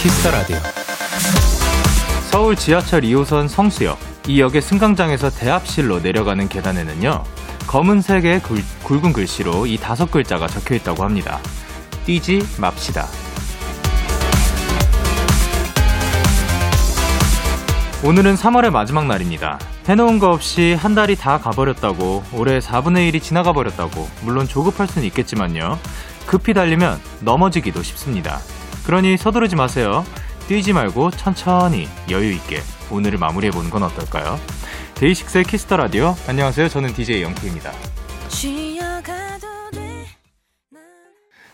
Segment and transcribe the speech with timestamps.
[0.00, 0.56] DAY6의 Kiss the Radio.
[2.30, 3.98] 서울 지하철 2호선 성수역.
[4.26, 7.24] 이 역의 승강장에서 대합실로 내려가는 계단에는요.
[7.66, 11.38] 검은색의 굴, 굵은 글씨로 이 다섯 글자가 적혀 있다고 합니다.
[12.04, 13.06] 뛰지 맙시다.
[18.02, 19.58] 오늘은 3월의 마지막 날입니다.
[19.88, 25.06] 해놓은 거 없이 한 달이 다 가버렸다고, 올해 4분의 1이 지나가 버렸다고, 물론 조급할 수는
[25.08, 25.78] 있겠지만요.
[26.26, 28.40] 급히 달리면 넘어지기도 쉽습니다.
[28.90, 30.02] 그러니 서두르지 마세요.
[30.48, 32.56] 뛰지 말고 천천히 여유 있게
[32.90, 34.34] 오늘을 마무리해 보는 건 어떨까요?
[34.96, 36.16] DAY6의 Kiss the Radio.
[36.28, 36.66] 안녕하세요.
[36.66, 37.70] 저는 DJ Young K입니다.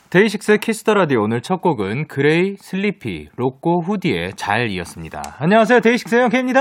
[0.08, 5.36] DAY6의 Kiss the Radio 오늘 첫 곡은 그레이, 슬리피, 로꼬, 후디의 잘 이었습니다.
[5.38, 5.80] 안녕하세요.
[5.80, 6.60] DAY6의 Young K입니다.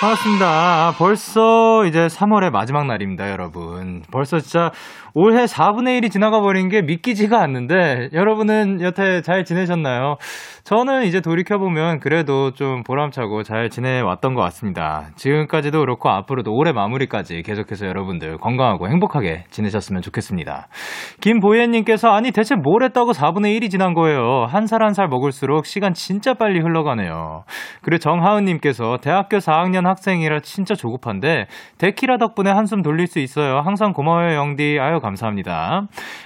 [0.00, 0.94] 반갑습니다.
[0.96, 4.02] 벌써 이제 3월의 마지막 날입니다, 여러분.
[4.10, 4.70] 벌써 진짜
[5.12, 10.16] 올해 4분의 1이 지나가 버린 게 믿기지가 않는데 여러분은 여태 잘 지내셨나요?
[10.64, 15.08] 저는 이제 돌이켜보면 그래도 좀 보람차고 잘 지내왔던 것 같습니다.
[15.16, 20.68] 지금까지도 그렇고 앞으로도 올해 마무리까지 계속해서 여러분들 건강하고 행복하게 지내셨으면 좋겠습니다.
[21.20, 24.46] 김보혜님께서 아니 대체 뭘 했다고 4분의 1이 지난 거예요.
[24.48, 27.42] 한 살 한살 먹을수록 시간 진짜 빨리 흘러가네요.
[27.82, 31.46] 그리고 정하은님께서 대학교 4학년 학생이라 진짜 조급한데
[31.78, 33.60] 데키라 덕분에 한숨 돌릴 수 있어요.
[33.60, 34.78] 항상 고마워요 영디.
[34.80, 35.82] 아유 감사합니다.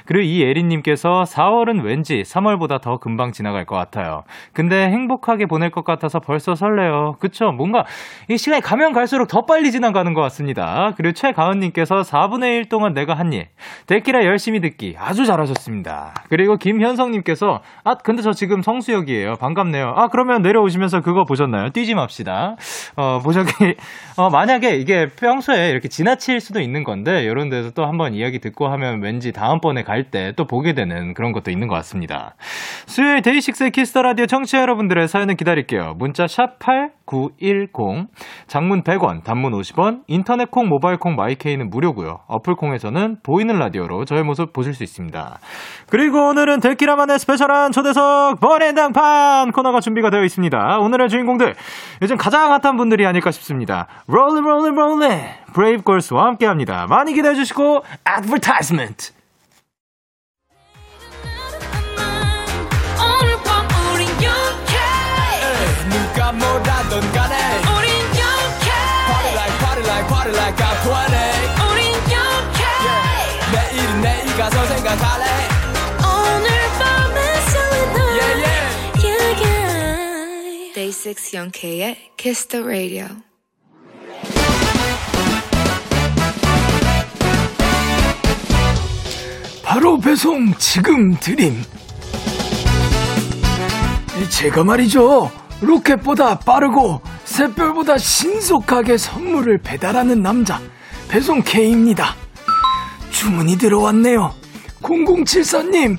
[0.06, 4.22] 그리고 이예린님께서 4월은 왠지 3월보다 더 금방 지나갈 것 같아요.
[4.52, 7.14] 근데 행복하게 보낼 것 같아서 벌써 설레요.
[7.18, 7.50] 그쵸?
[7.52, 7.84] 뭔가
[8.28, 10.92] 이 시간이 가면 갈수록 더 빨리 지나가는 것 같습니다.
[10.96, 13.46] 그리고 최가은님께서 4분의 1 동안 내가 한 일.
[13.86, 14.96] 데키라 열심히 듣기.
[14.98, 16.14] 아주 잘하셨습니다.
[16.28, 19.34] 그리고 김현성님께서 아, 근데 저 지금 성수역이에요.
[19.40, 19.94] 반갑네요.
[19.96, 21.70] 아, 그러면 내려오시면서 그거 보셨나요?
[21.70, 22.56] 뛰지 맙시다.
[22.96, 23.52] 어, 보셨기,
[24.16, 28.68] 어, 만약에 이게 평소에 이렇게 지나칠 수도 있는 건데, 이런 데서 또 한번 이야기 듣고
[28.68, 32.34] 하면 왠지 다음번에 갈 때 또 보게 되는 그런 것도 있는 것 같습니다.
[32.86, 35.94] 수요일 DAY6의 Kiss the Radio 청취자 여러분들의 사연을 기다릴게요.
[35.98, 38.06] 문자 샵 8910,
[38.46, 42.20] 장문 100원, 단문 50원, 인터넷 콩, 모바일 콩, My K는 무료고요.
[42.26, 45.38] 어플 콩에서는 보이는 라디오로 저의 모습 보실 수 있습니다.
[45.90, 50.78] 그리고 오늘은 데키라만의 스페셜한 초대석 번외당판 코너가 준비가 되어 있습니다.
[50.80, 51.54] 오늘의 주인공들
[52.02, 53.43] 요즘 가장 핫한 분들이 아닐까 싶습니다.
[54.06, 55.08] 롤리 롤리 롤리
[55.52, 56.86] 브레이브 걸스와 함께합니다.
[56.86, 59.12] 많이 기대해 주시고 advertisement
[65.90, 67.36] 누가 뭐라던 간에
[67.76, 68.70] 우린 young해
[69.06, 72.60] Party like party like party like I'm 20 우린 young해
[73.52, 75.24] 내일은 내일 가서 생각할래
[76.00, 77.18] 오늘 밤에
[77.50, 78.64] 설레는 yeah, yeah.
[79.04, 80.72] yeah, yeah.
[80.74, 83.06] Day 6 영케의 Kiss the Radio
[89.74, 91.60] 바로 배송 지금 드림.
[94.30, 95.32] 제가 말이죠.
[95.60, 100.60] 로켓보다 빠르고 샛별보다 신속하게 선물을 배달하는 남자
[101.08, 102.14] 배송 K입니다.
[103.10, 104.32] 주문이 들어왔네요.
[104.80, 105.98] 0074님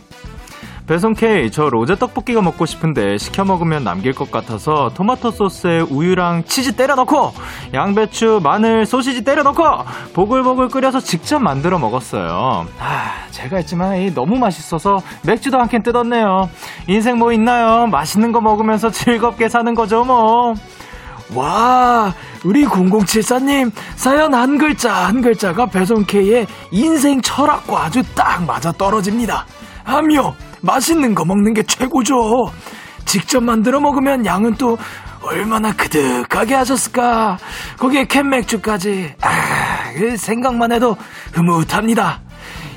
[0.87, 6.43] 배송 K, 저 로제 떡볶이가 먹고 싶은데 시켜 먹으면 남길 것 같아서 토마토 소스에 우유랑
[6.43, 7.33] 치즈 때려 넣고
[7.73, 9.63] 양배추, 마늘, 소시지 때려 넣고
[10.13, 12.67] 보글보글 끓여서 직접 만들어 먹었어요.
[12.79, 16.51] 아, 제가 했지만 이 너무 맛있어서 맥주도 한 캔 뜯었네요.
[16.87, 17.87] 인생 뭐 있나요?
[17.87, 20.53] 맛있는 거 먹으면서 즐겁게 사는 거죠, 뭐.
[21.33, 22.13] 와,
[22.43, 29.47] 우리 0074님 사연 한 글자 한 글자가 배송 K의 인생 철학과 아주 딱 맞아 떨어집니다.
[29.83, 30.35] 하며
[30.65, 32.51] 맛있는 거 먹는 게 최고죠.
[33.05, 34.77] 직접 만들어 먹으면 양은 또
[35.21, 37.37] 얼마나 그득하게 하셨을까.
[37.77, 39.13] 거기에 캔맥주까지.
[39.21, 40.97] 아, 그 생각만 해도
[41.33, 42.19] 흐뭇합니다.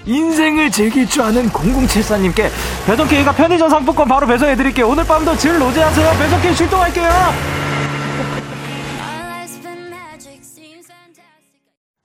[0.07, 2.51] 인생을 즐길 줄 아는 0074님께
[2.87, 4.89] 배송 K가 편의점 상품권 바로 배송해 드릴게요.
[4.89, 6.11] 오늘 밤도 질 로제하세요.
[6.19, 7.58] 배송 K 출동할게요.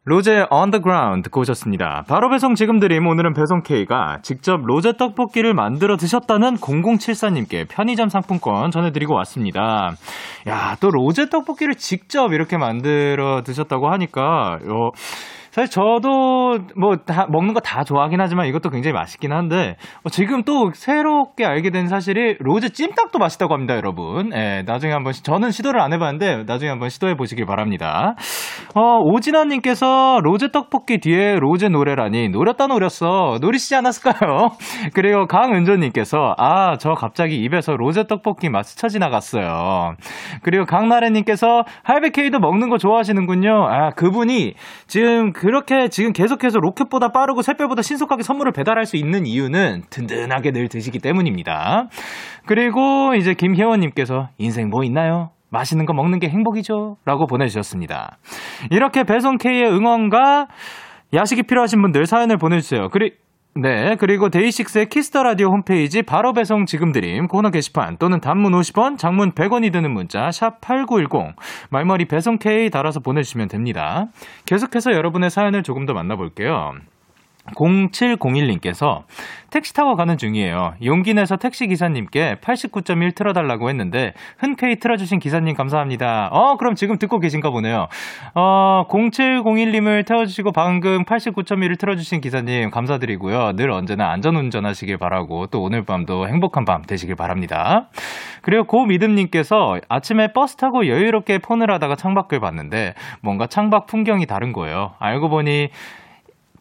[0.05, 2.03] 로제 언더그라운드 듣고 오셨습니다.
[2.09, 8.69] 바로 배송 지금 드림 오늘은 배송 K가 직접 로제 떡볶이를 만들어 드셨다는 0074님께 편의점 상품권
[8.69, 9.93] 전해드리고 왔습니다.
[10.49, 14.91] 야, 또 로제 떡볶이를 직접 이렇게 만들어 드셨다고 하니까 요
[15.53, 20.43] 사실 저도 뭐 다 먹는 거 다 좋아하긴 하지만 이것도 굉장히 맛있긴 한데 어, 지금
[20.43, 24.31] 또 새롭게 알게 된 사실이 로제 찜닭도 맛있다고 합니다, 여러분.
[24.35, 28.15] 예, 나중에 한번 저는 시도를 안 해봤는데 나중에 한번 시도해 보시길 바랍니다.
[28.75, 33.37] 어, 오진아님께서 로제 떡볶이 뒤에 로제 노래라니, 노렸다 노렸어.
[33.41, 34.49] 노리시지 않았을까요?
[34.93, 39.93] 그리고 강은조님께서, 아, 저 갑자기 입에서 로제 떡볶이 맛 스쳐 지나갔어요.
[40.41, 43.67] 그리고 강나래님께서, 할베케이도 먹는 거 좋아하시는군요.
[43.69, 44.53] 아, 그분이
[44.87, 50.69] 지금 그렇게 지금 계속해서 로켓보다 빠르고 샛별보다 신속하게 선물을 배달할 수 있는 이유는 든든하게 늘
[50.69, 51.89] 드시기 때문입니다.
[52.45, 55.31] 그리고 이제 김혜원님께서, 인생 뭐 있나요?
[55.49, 56.95] 맛있는 거 먹는 게 행복이죠.
[57.03, 58.17] 라고 보내주셨습니다.
[58.71, 60.47] 이렇게 배송 K의 응원과
[61.13, 62.87] 야식이 필요하신 분들 사연을 보내주세요.
[62.87, 63.11] 그리,
[63.55, 68.51] 네, 그리고 DAY6의 Kiss the Radio 홈페이지 바로 배송 지금 드림 코너 게시판 또는 단문
[68.53, 71.35] 50원, 장문 100원이 드는 문자 샵 8910
[71.69, 74.07] 말머리 배송 K 달아서 보내 주시면 됩니다.
[74.47, 76.71] 계속해서 여러분의 사연을 조금 더 만나 볼게요.
[77.51, 79.03] 0701님께서
[79.49, 80.73] 택시 타고 가는 중이에요.
[80.83, 86.29] 용기 내서 택시 기사님께 89.1 틀어달라고 했는데 흔쾌히 틀어주신 기사님 감사합니다.
[86.31, 87.87] 어, 그럼 지금 듣고 계신가 보네요.
[88.33, 93.55] 어, 0701님을 태워주시고 방금 89.1을 틀어주신 기사님 감사드리고요.
[93.55, 97.89] 늘 언제나 안전운전 하시길 바라고 또 오늘 밤도 행복한 밤 되시길 바랍니다.
[98.41, 104.93] 그리고 고미듬님께서 아침에 버스 타고 여유롭게 폰을 하다가 창밖을 봤는데 뭔가 창밖 풍경이 다른 거예요.
[104.99, 105.69] 알고 보니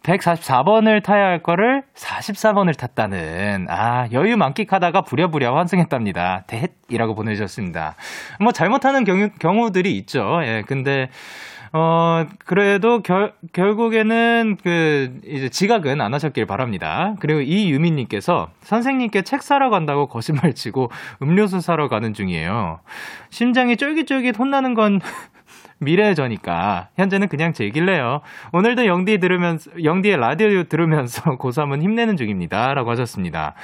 [0.03, 6.45] 144번을 타야 할 거를 44번을 탔다는, 아, 여유 만끽하다가 부랴부랴 환승했답니다.
[6.47, 7.95] 대헷이라고 보내주셨습니다.
[8.41, 10.41] 뭐, 잘못하는 경우, 경우들이 있죠.
[10.43, 11.09] 예, 근데,
[11.75, 17.15] 어, 그래도 결, 결국에는 그, 이제 지각은 안 하셨길 바랍니다.
[17.19, 20.91] 그리고 이유민님께서 선생님께 책 사러 간다고 거짓말 치고
[21.23, 22.81] 음료수 사러 가는 중이에요.
[23.31, 25.01] 심장이 쫄깃쫄깃 혼나는 건
[25.79, 28.21] 미래의 저니까 현재는 그냥 즐길래요.
[28.53, 33.55] 오늘도 영디 들으면서 영디의 라디오 들으면서 고3은 힘내는 중입니다라고 하셨습니다.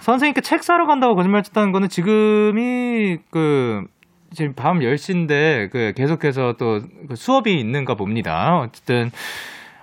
[0.00, 3.84] 선생님께 책 사러 간다고 거짓말 쳤다는 거는 지금이 그
[4.32, 8.60] 지금 밤 10시인데 그 계속해서 또그 수업이 있는가 봅니다.
[8.60, 9.10] 어쨌든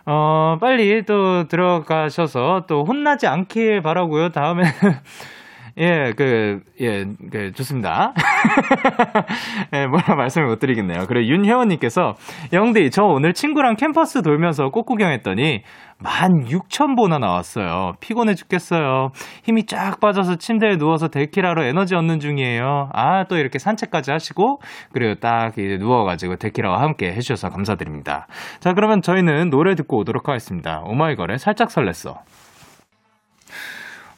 [0.06, 4.30] 어 빨리 또 들어가셔서 또 혼나지 않길 바라고요.
[4.30, 4.72] 다음에는
[5.80, 8.14] 예, 그, 예, 그, 좋습니다.
[9.74, 11.06] 예, 뭐라 말씀을 못 드리겠네요.
[11.08, 12.16] 그리고 윤혜원님께서,
[12.52, 15.62] 영디, 저 오늘 친구랑 캠퍼스 돌면서 꽃 구경 했더니,
[16.04, 17.94] 16,000보나 나왔어요.
[18.00, 19.10] 피곤해 죽겠어요.
[19.44, 22.90] 힘이 쫙 빠져서 침대에 누워서 데키라로 에너지 얻는 중이에요.
[22.94, 24.60] 아, 또 이렇게 산책까지 하시고,
[24.94, 28.28] 그리고 딱 이제 누워가지고 데키라와 함께 해주셔서 감사드립니다.
[28.60, 30.82] 자, 그러면 저희는 노래 듣고 오도록 하겠습니다.
[30.86, 32.16] 오마이걸의 살짝 설렜어.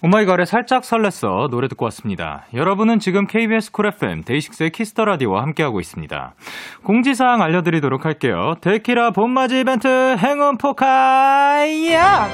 [0.02, 2.46] 오마이걸의 살짝 설렜어 노래 듣고 왔습니다.
[2.54, 6.36] 여러분은 지금 KBS Cool FM DAY6의 Kiss the Radio와 함께하고 있습니다.
[6.86, 8.54] 공지사항 알려드리도록 할게요.
[8.62, 9.88] 데키라 봄맞이 이벤트
[10.18, 12.30] 행운 포카야!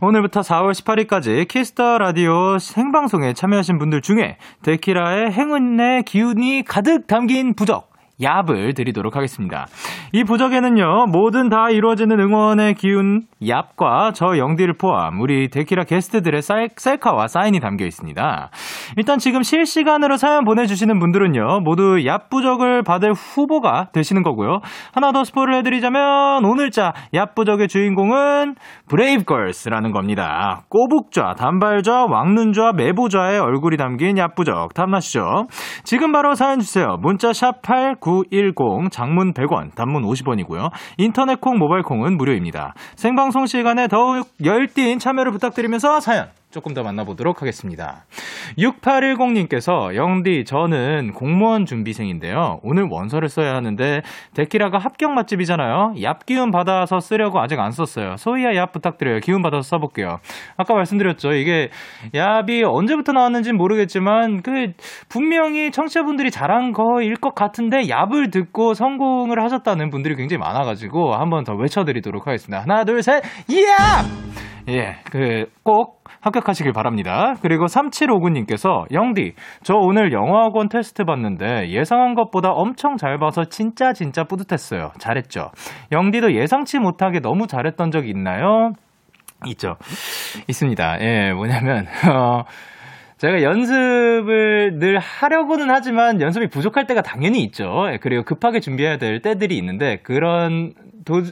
[0.00, 7.54] 오늘부터 4월 18일까지 Kiss the Radio 생방송에 참여하신 분들 중에 데키라의 행운의 기운이 가득 담긴
[7.56, 9.66] 부적 얍을 드리도록 하겠습니다.
[10.12, 16.68] 이 부적에는요, 뭐든 다 이루어지는 응원의 기운 얍과 저 영디를 포함 우리 데키라 게스트들의 쌀,
[16.76, 18.50] 셀카와 사인이 담겨 있습니다.
[18.96, 24.60] 일단 지금 실시간으로 사연 보내주시는 분들은요, 모두 얍 부적을 받을 후보가 되시는 거고요.
[24.92, 28.54] 하나 더 스포를 해드리자면 오늘자 얍 부적의 주인공은
[28.88, 30.62] 브레이브걸스라는 겁니다.
[30.68, 35.46] 꼬북좌, 단발좌, 왕눈좌, 매보좌의 얼굴이 담긴 얍 부적 탐나시죠?
[35.84, 36.96] 지금 바로 사연 주세요.
[37.00, 37.62] 문자 샵
[38.08, 40.70] 8910, 장문 100원, 단문 50원이고요.
[40.96, 42.74] 인터넷 콩, 모바일 콩은 무료입니다.
[42.96, 48.06] 생방송 시간에 더욱 열띤 참여를 부탁드리면서 사연 조금 더 만나보도록 하겠습니다.
[48.58, 52.60] 6810님께서 영디 저는 공무원 준비생인데요.
[52.62, 54.00] 오늘 원서를 써야 하는데
[54.34, 55.94] 데키라가 합격 맛집이잖아요.
[55.96, 58.16] 얍 기운 받아서 쓰려고 아직 안 썼어요.
[58.16, 59.20] 소희야 얍 부탁드려요.
[59.20, 60.18] 기운 받아서 써볼게요.
[60.56, 61.32] 아까 말씀드렸죠.
[61.32, 61.68] 이게
[62.14, 64.72] 얍이 언제부터 나왔는지 모르겠지만 그
[65.08, 71.54] 분명히 청취자분들이 잘한 거일 것 같은데 얍을 듣고 성공을 하셨다는 분들이 굉장히 많아가지고 한번 더
[71.54, 72.62] 외쳐드리도록 하겠습니다.
[72.62, 74.57] 하나 둘 셋 얍!
[74.68, 77.34] 예, 그, 꼭 합격하시길 바랍니다.
[77.40, 84.24] 그리고 3759님께서, 영디, 저 오늘 영어학원 테스트 봤는데 예상한 것보다 엄청 잘 봐서 진짜 진짜
[84.24, 84.90] 뿌듯했어요.
[84.98, 85.50] 잘했죠.
[85.92, 88.72] 영디도 예상치 못하게 너무 잘했던 적 있나요?
[89.46, 89.76] 있죠.
[90.48, 90.98] 있습니다.
[91.00, 92.42] 예, 뭐냐면, 어,
[93.18, 97.88] 제가 연습을 늘 하려고는 하지만 연습이 부족할 때가 당연히 있죠.
[97.92, 100.72] 예, 그리고 급하게 준비해야 될 때들이 있는데 그런
[101.04, 101.22] 도,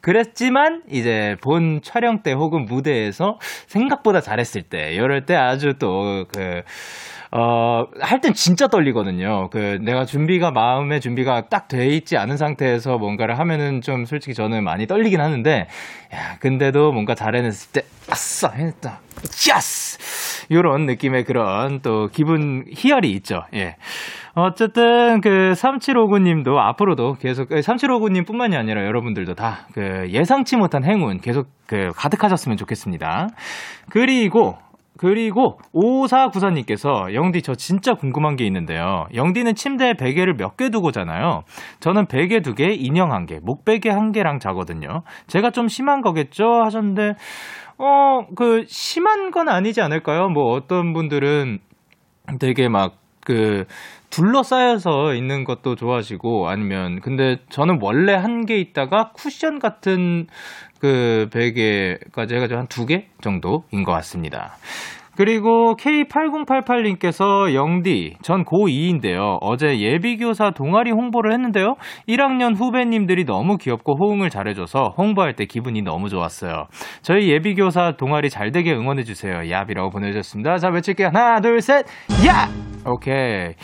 [0.00, 3.38] 그랬지만 이제 본 촬영 때 혹은 무대에서
[3.68, 6.62] 생각보다 잘했을 때 이럴 때 아주 또그
[7.32, 9.48] 어, 할 땐 진짜 떨리거든요.
[9.50, 14.62] 그, 내가 준비가, 마음의 준비가 딱 돼 있지 않은 상태에서 뭔가를 하면은 좀 솔직히 저는
[14.64, 15.50] 많이 떨리긴 하는데,
[16.14, 18.50] 야, 근데도 뭔가 잘해냈을 때, 아싸!
[18.50, 19.00] 해냈다.
[19.50, 19.98] 야스!
[20.52, 23.40] 요런 느낌의 그런 또 기분 희열이 있죠.
[23.54, 23.74] 예.
[24.36, 31.48] 어쨌든 그 3759님도 앞으로도 계속 3759님 뿐만이 아니라 여러분들도 다 그 예상치 못한 행운 계속
[31.66, 33.28] 그 가득하셨으면 좋겠습니다.
[33.90, 34.56] 그리고
[34.98, 39.06] 그리고 5494님께서 영디 저 진짜 궁금한 게 있는데요.
[39.14, 41.42] 영디는 침대에 베개를 몇 개 두고 자나요?
[41.80, 45.02] 저는 베개 두 개, 인형 한 개, 목베개 한 개랑 자거든요.
[45.26, 46.44] 제가 좀 심한 거겠죠?
[46.64, 47.12] 하셨는데
[47.78, 50.28] 어, 그 심한 건 아니지 않을까요?
[50.28, 51.58] 뭐 어떤 분들은
[52.40, 52.94] 되게 막
[53.26, 53.64] 그
[54.10, 60.28] 둘러싸여서 있는 것도 좋아하시고 아니면 근데 저는 원래 한 개 있다가 쿠션 같은
[60.80, 64.56] 그 베개까지 해가지고 한 두 개 정도인 것 같습니다.
[65.16, 69.38] 그리고 K8088님께서 영디, 전 고2인데요.
[69.40, 71.76] 어제 예비교사 동아리 홍보를 했는데요.
[72.06, 76.66] 1학년 후배님들이 너무 귀엽고 호응을 잘해줘서 홍보할 때 기분이 너무 좋았어요.
[77.00, 79.38] 저희 예비교사 동아리 잘 되게 응원해주세요.
[79.50, 80.58] 얍이라고 보내주셨습니다.
[80.58, 81.06] 자, 외칠게요.
[81.08, 81.86] 하나, 둘, 셋,
[82.26, 82.48] 야!
[82.84, 83.54] 오케이.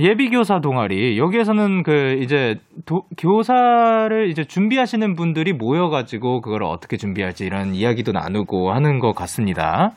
[0.00, 7.74] 예비교사 동아리 여기에서는 그 이제 도, 교사를 이제 준비하시는 분들이 모여가지고 그걸 어떻게 준비할지 이런
[7.74, 9.92] 이야기도 나누고 하는 것 같습니다.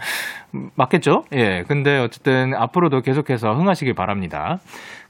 [0.56, 1.24] 음, 맞겠죠?
[1.34, 1.64] 예.
[1.68, 4.60] 근데 어쨌든 앞으로도 계속해서 흥하시길 바랍니다.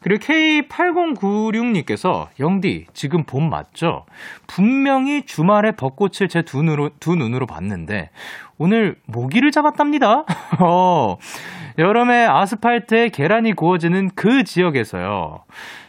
[0.02, 4.06] 그리고 K8096님께서 영디 지금 봄 맞죠?
[4.48, 8.10] 분명히 주말에 벚꽃을 제 두 눈으로 두 눈으로 봤는데
[8.58, 10.26] 오늘 모기를 잡았답니다.
[10.60, 11.18] 어,
[11.78, 15.44] 여름에 아스팔트에 계란이 구워지는 그 지역에서요.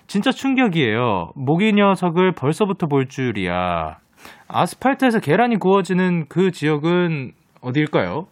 [0.06, 1.32] 진짜 충격이에요.
[1.34, 3.96] 모기 녀석을 벌써부터 볼 줄이야.
[4.48, 8.26] 아스팔트에서 계란이 구워지는 그 지역은 어디일까요?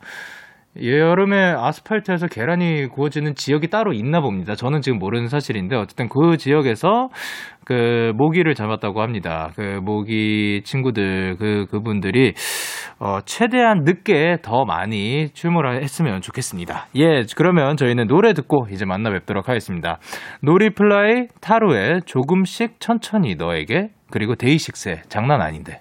[0.77, 4.55] 여름에 아스팔트에서 계란이 구워지는 지역이 따로 있나 봅니다.
[4.55, 7.09] 저는 지금 모르는 사실인데 어쨌든 그 지역에서
[7.65, 9.51] 그 모기를 잡았다고 합니다.
[9.57, 12.35] 그 모기 친구들 그 그분들이
[13.01, 16.87] 어 최대한 늦게 더 많이 출몰을 했으면 좋겠습니다.
[16.97, 19.99] 예, 그러면 저희는 노래 듣고 이제 만나 뵙도록 하겠습니다.
[20.43, 25.81] 놀이플라이 타로의 조금씩 천천히 너에게 그리고 데이식스의 장난 아닌데.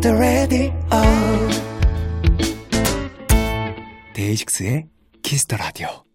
[0.00, 0.72] the Radio
[4.14, 4.86] 데이식스의
[5.22, 6.09] 키스터 라디오.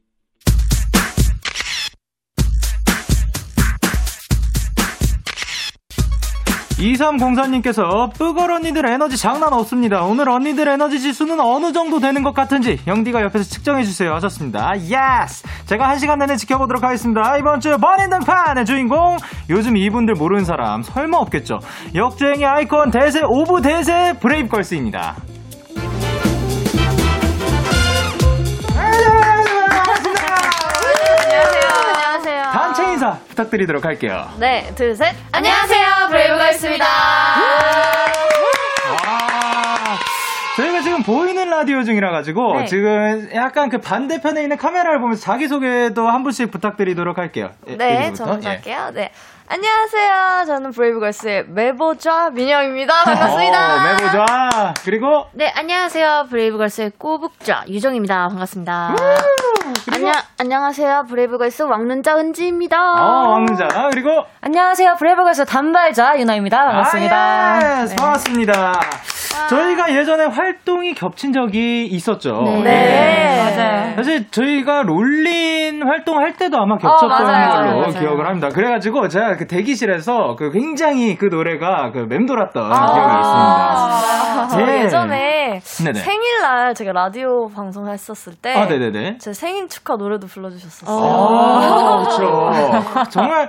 [6.78, 10.04] 2304님께서 쁘걸 언니들 에너지 장난 없습니다.
[10.04, 14.74] 오늘 언니들 에너지 지수는 어느 정도 되는 것 같은지 영디가 옆에서 측정해주세요 하셨습니다.
[14.78, 15.44] Yes!
[15.68, 17.38] 제가 한 시간 내내 지켜보도록 하겠습니다.
[17.38, 19.18] 이번 주 버린 등판의 주인공
[19.50, 21.60] 요즘 이분들 모르는 사람 설마 없겠죠.
[21.96, 25.16] 역주행의 아이콘 대세 of 대세 브레이브걸스입니다.
[31.28, 31.70] 안녕하세요.
[31.94, 32.44] 안녕하세요.
[32.52, 34.26] 단체 인사 부탁드리도록 할게요.
[34.40, 35.16] 네, 둘, 셋.
[35.32, 35.95] 안녕하세요.
[36.10, 36.86] 브레이브걸스입니다.
[39.08, 39.98] 아,
[40.56, 42.66] 저희가 지금 보이는 라디오 중이라 가지고 네.
[42.66, 47.50] 지금 약간 그 반대편에 있는 카메라를 보면서 자기 소개도 한 분씩 부탁드리도록 할게요.
[47.68, 48.14] 예, 네.
[48.14, 48.48] 저는 예.
[48.48, 48.92] 할게요.
[48.94, 49.12] 네.
[49.48, 50.46] 안녕하세요.
[50.48, 53.04] 저는 브레이브걸스의 메보좌 민영입니다.
[53.04, 53.76] 반갑습니다.
[53.76, 54.74] 어, 메보좌.
[54.84, 56.28] 그리고 네, 안녕하세요.
[56.30, 58.30] 브레이브걸스의 꼬북좌 유정입니다.
[58.30, 58.96] 반갑습니다.
[59.92, 61.06] 안녕, 안녕하세요.
[61.10, 62.78] 브레이브걸스 왕눈좌 은지입니다.
[62.78, 63.68] 어, 왕좌.
[63.92, 64.96] 그리고 안녕하세요.
[65.00, 66.66] 브레이브걸스 단발좌 유나입니다.
[66.66, 67.16] 반갑습니다.
[67.16, 68.80] 아, yes, 반갑습니다.
[69.44, 69.48] 아.
[69.48, 72.42] 저희가 예전에 활동이 겹친 적이 있었죠.
[72.44, 72.64] 네.
[72.64, 72.72] 네.
[72.86, 73.96] 네, 맞아요.
[73.96, 78.00] 사실 저희가 롤린 활동할 때도 아마 겹쳤던 어, 맞아요, 걸로 맞아요.
[78.00, 78.50] 기억을 합니다.
[78.50, 84.48] 그래가지고 제가 그 대기실에서 그 굉장히 그 노래가 그 맴돌았던 기억이 있습니다.
[84.50, 84.84] 저 예.
[84.84, 85.94] 예전에 네네.
[86.00, 89.18] 생일날 제가 라디오 방송 했었을 때 아, 네네네.
[89.20, 91.06] 제 생일 축하 노래도 불러주셨었어요.
[91.08, 92.52] 아, 그렇죠.
[93.10, 93.48] 정말,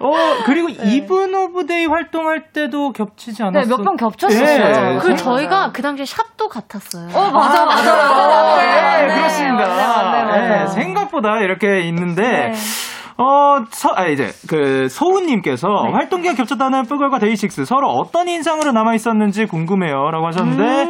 [0.00, 0.12] 어,
[0.44, 3.62] 그리고 이븐 오브 데이 활동할 때도 겹치지 않았어요?
[3.64, 4.94] 네, 몇 번 겹쳤었어요.
[4.94, 7.08] 예, 그 정- 저희가 그 당시에 샵도 같았어요.
[7.12, 8.56] 어, 맞아, 맞아, 맞아.
[8.56, 9.66] 네, 네, 그렇습니다.
[9.66, 10.64] 맞아요.
[10.64, 12.54] 네, 생각보다 이렇게 있는데, 네.
[13.20, 20.10] 어, 서, 아, 이제, 그, 소우님께서 활동기가 겹쳤다는 쁘걸과 데이식스 서로 어떤 인상으로 남아있었는지 궁금해요.
[20.12, 20.86] 라고 하셨는데,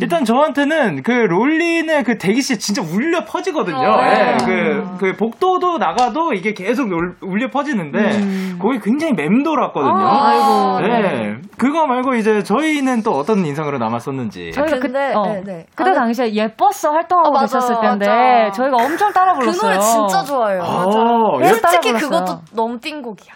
[0.00, 3.78] 일단 저한테는 그 롤린의 그 대기씨 진짜 울려 퍼지거든요.
[3.78, 9.94] 예, 그, 그 복도도 나가도 이게 계속 울, 울려 퍼지는데, 거기 굉장히 맴돌았거든요.
[9.96, 10.80] 아이고.
[10.88, 11.36] 네.
[11.56, 14.50] 그거 말고 이제 저희는 또 어떤 인상으로 남았었는지.
[14.52, 15.66] 저희가 그, 근데, 어, 네, 네.
[15.76, 18.50] 그때 아, 당시에 예뻤어 활동하고 아, 맞아, 계셨을 때인데 맞아.
[18.50, 19.70] 저희가 엄청 따라 그 불렀어요.
[19.70, 20.60] 노래 진짜 좋아요.
[20.62, 21.59] 어, 예?
[21.60, 22.20] 솔직히 따라 불렀어요.
[22.24, 23.34] 그것도 너무 띵곡이야.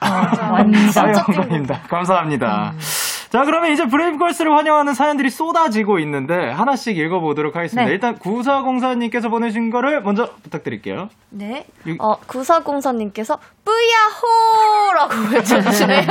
[0.53, 1.05] 완전.
[1.05, 1.81] 아유, 영광입니다.
[1.89, 2.75] 감사합니다.
[3.31, 7.87] 자, 그러면 이제 브레이브걸스를 환영하는 사연들이 쏟아지고 있는데 하나씩 읽어보도록 하겠습니다.
[7.87, 7.93] 네.
[7.93, 11.09] 일단 9404님께서 보내신 거를 먼저 부탁드릴게요.
[11.31, 11.67] 네.
[11.89, 16.07] 유- 어, 9404님께서 뿌야호라고 외쳐주시네요.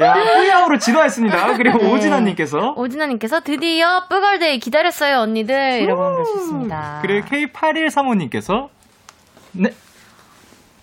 [0.00, 1.56] 야, 뿌야오로 진화했습니다.
[1.56, 1.92] 그리고 네.
[1.94, 6.98] 오진아님께서 오진아님께서 드디어 뿌걸데이 기다렸어요 언니들 이라고 남겨주셨습니다.
[7.02, 8.68] 그리고 K8135님께서
[9.52, 9.70] 네.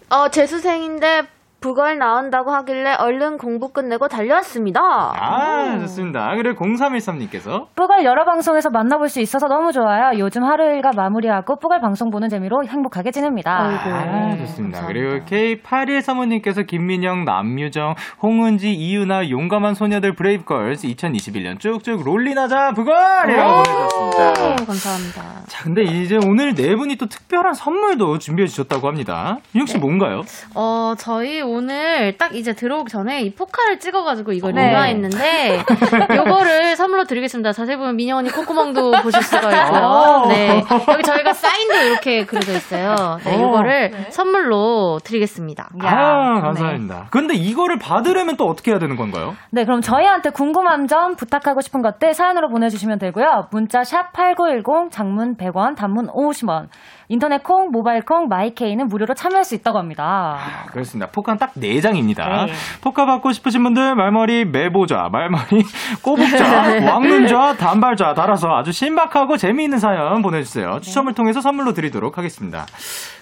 [0.10, 1.28] 어, 재수생인데
[1.60, 4.80] 쁘걸 나온다고 하길래 얼른 공부 끝내고 달려왔습니다.
[4.80, 6.36] 아, 좋습니다.
[6.36, 10.18] 그리고 0313님께서 쁘걸 여러 방송에서 만나볼 수 있어서 너무 좋아요.
[10.20, 13.52] 요즘 하루 일과 마무리하고 쁘걸 방송 보는 재미로 행복하게 지냅니다.
[13.52, 14.82] 아, 좋습니다.
[14.82, 14.86] 감사합니다.
[14.88, 22.96] 그리고 K8135님께서 김민영, 남유정, 홍은지, 이유나, 용감한 소녀들 브레이브걸스 2021년 쭉쭉 롤린하자 쁘걸
[23.30, 24.30] 이라고 보내주셨습니다.
[24.30, 25.22] 오, 감사합니다.
[25.48, 29.38] 자, 근데 이제 오늘 네 분이 또 특별한 선물도 준비해 주셨다고 합니다.
[29.56, 30.22] 윤영 씨 뭔가요?
[30.56, 34.68] 어, 저희 오늘 딱 이제 들어오기 전에 이 포카를 찍어가지고 이걸 네.
[34.70, 35.64] 리마했는데,
[36.16, 37.52] 요거를 선물로 드리겠습니다.
[37.54, 40.24] 자세히 보면 민영 언니 콧구멍도 보실 수가 있고요.
[40.26, 40.28] 오.
[40.28, 40.64] 네.
[40.90, 43.20] 여기 저희가 사인도 이렇게 그려져 있어요.
[43.24, 43.42] 네, 오.
[43.44, 45.70] 요거를 선물로 드리겠습니다.
[45.82, 47.08] 아, 감사합니다.
[47.12, 49.36] 근데 이거를 받으려면 또 어떻게 해야 되는 건가요?
[49.52, 53.48] 네, 그럼 저희한테 궁금한 점, 부탁하고 싶은 것들 사연으로 보내주시면 되고요.
[53.52, 56.68] 문자 샵 8910, 장문 100원, 단문 50원.
[57.10, 60.38] 인터넷 콩, 모바일 콩, 마이케이는 무료로 참여할 수 있다고 합니다.
[60.38, 61.10] 아, 그렇습니다.
[61.12, 62.48] 포카는 딱 4장입니다.
[62.48, 62.54] 네.
[62.82, 65.64] 포카 받고 싶으신 분들 말머리 매보자, 말머리
[66.04, 70.80] 꼬북자, 왕눈자, 단발자 달아서 아주 신박하고 재미있는 사연 보내주세요.
[70.82, 72.66] 추첨을 통해서 선물로 드리도록 하겠습니다.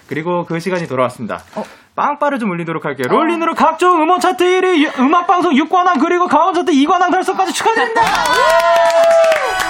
[0.08, 1.38] 그리고 그 시간이 돌아왔습니다.
[1.94, 3.06] 빵빠를 좀 올리도록 할게요.
[3.08, 8.02] 롤린으로 각종 음원 차트 1위, 음악방송 6관왕, 그리고 가온 차트 2관왕 달성까지 축하드립니다!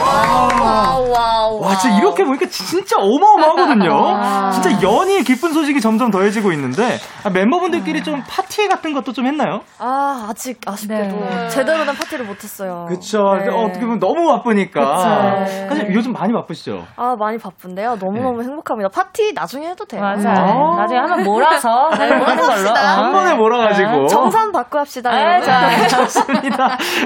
[0.00, 1.60] Wow, wow.
[1.60, 4.50] 와, 진짜 이렇게 보니까 진짜 어마어마하거든요.
[4.52, 9.60] 진짜 연일 기쁜 소식이 점점 더해지고 있는데 아, 멤버분들끼리 좀 파티 같은 것도 좀 했나요?
[9.78, 11.48] 아, 아직 아쉽게도 네.
[11.48, 12.86] 제대로 된 파티를 못했어요.
[12.88, 13.18] 그쵸.
[13.38, 13.48] 네.
[13.50, 14.80] 어떻게 보면 너무 바쁘니까.
[14.80, 15.68] 그쵸.
[15.68, 16.84] 사실 요즘 많이 바쁘시죠?
[16.96, 17.96] 아, 많이 바쁜데요.
[17.98, 18.90] 너무 너무 행복합니다.
[18.92, 20.00] 파티 나중에 해도 돼요.
[20.00, 20.44] 맞아요.
[20.54, 20.76] 어.
[20.76, 22.70] 나중에 한번 몰아서 네, 하는 걸로.
[22.74, 24.06] 한 번에 몰아가지고.
[24.06, 25.10] 정산 받고 합시다.
[25.10, 26.64] 아, 네, 좋습니다.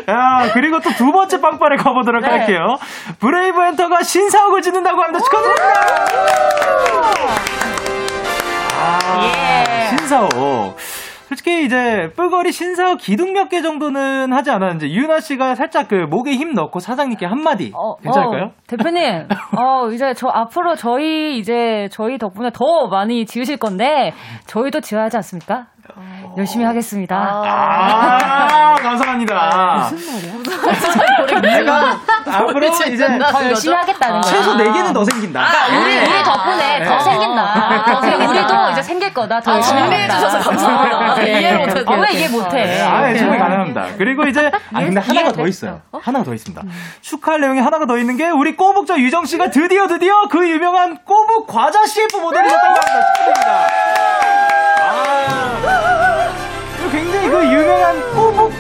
[0.09, 2.29] 야, 그리고 또 두 번째 빵빠레를 가보도록 네.
[2.29, 2.59] 할게요.
[3.18, 5.21] 브레이브 엔터가 신사옥을 짓는다고 합니다.
[5.25, 6.73] 축하드립니다!
[8.75, 9.97] 아, 예.
[9.97, 10.77] 신사옥.
[11.29, 16.33] 솔직히 이제 쁘걸이 신사옥 기둥 몇 개 정도는 하지 않았는지 유나 씨가 살짝 그 목에
[16.33, 18.45] 힘 넣고 사장님께 한마디 어, 괜찮을까요?
[18.45, 24.12] 어, 대표님, 어, 이제 저 앞으로 저희 이제 저희 덕분에 더 많이 지으실 건데
[24.47, 25.68] 저희도 지어야 하지 않습니까?
[26.37, 27.14] 열심히 하겠습니다.
[27.16, 29.88] 아, 감사합니다.
[29.90, 31.57] 무슨 말이야?
[31.57, 34.37] 제가 앞으로 이제 더 열심히 하겠다는 거예요.
[34.37, 35.47] 최소 4개는 더 생긴다.
[35.83, 37.01] 우리, 우리 덕분에 더 네.
[37.01, 37.85] 생긴다.
[37.85, 38.31] 더 생긴다.
[38.31, 39.40] 우리도 이제 생길 거다.
[39.40, 41.14] 더 열심히 준비해주셔서 감사합니다.
[41.16, 41.40] 네.
[41.40, 41.85] 이해를.
[41.87, 42.83] 아, 왜 이해 못해?
[42.83, 43.87] 아, 네, 충분히 가능합니다.
[43.99, 45.49] 그리고 이제, 아, 근데 하나가 더 돼?
[45.49, 45.81] 있어요.
[46.01, 46.62] 하나가 더 있습니다.
[47.03, 51.47] 축하할 내용이 하나가 더 있는 게, 우리 꼬북자 유정 씨가 드디어 드디어 그 유명한 꼬북
[51.47, 52.83] 과자 CF 모델이 됐다고 합니다.
[53.12, 54.41] 축하드립니다.
[57.33, 58.53] 아, 그 유명한 꼬북.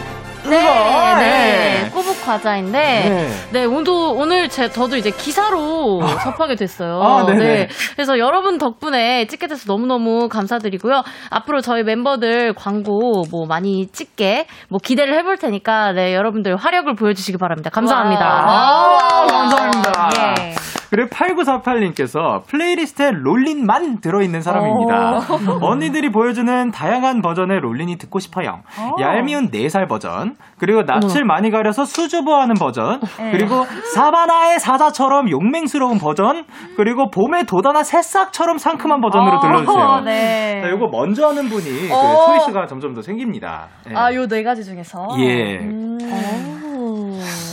[0.44, 1.18] 네, 그거.
[1.20, 1.90] 네.
[1.94, 3.30] 꼬북 과자인데, 네.
[3.52, 7.00] 네, 오늘, 오늘 제, 저도 이제 기사로 접하게 됐어요.
[7.00, 7.26] 아.
[7.32, 7.68] 네.
[7.94, 11.04] 그래서 여러분 덕분에 찍게 돼서 너무너무 감사드리고요.
[11.30, 17.38] 앞으로 저희 멤버들 광고 뭐 많이 찍게 뭐 기대를 해볼 테니까, 네, 여러분들 화력을 보여주시기
[17.38, 17.70] 바랍니다.
[17.70, 18.24] 감사합니다.
[18.24, 20.10] 아, 감사합니다.
[20.18, 20.81] 예.
[20.92, 25.20] 그리고 8948님께서 playlist에 롤린만 들어있는 사람입니다.
[25.62, 28.60] 언니들이 보여주는 다양한 버전의 롤린이 듣고 싶어요.
[29.00, 33.00] 얄미운 4살 버전, 그리고 낯을 많이 가려서 수줍어하는 버전,
[33.32, 36.44] 그리고 사바나의 사자처럼 용맹스러운 버전,
[36.76, 40.00] 그리고 봄의 돋아난 새싹처럼 상큼한 버전으로 들려주세요.
[40.04, 40.60] 네.
[40.62, 42.26] 자, 요거 먼저 하는 분이 그 어.
[42.26, 43.68] choice가 점점 더 생깁니다.
[43.90, 43.94] 예.
[43.94, 45.08] 아, 요 네 가지 중에서.
[45.20, 45.58] 예.
[45.60, 45.96] 음.
[45.98, 46.61] 그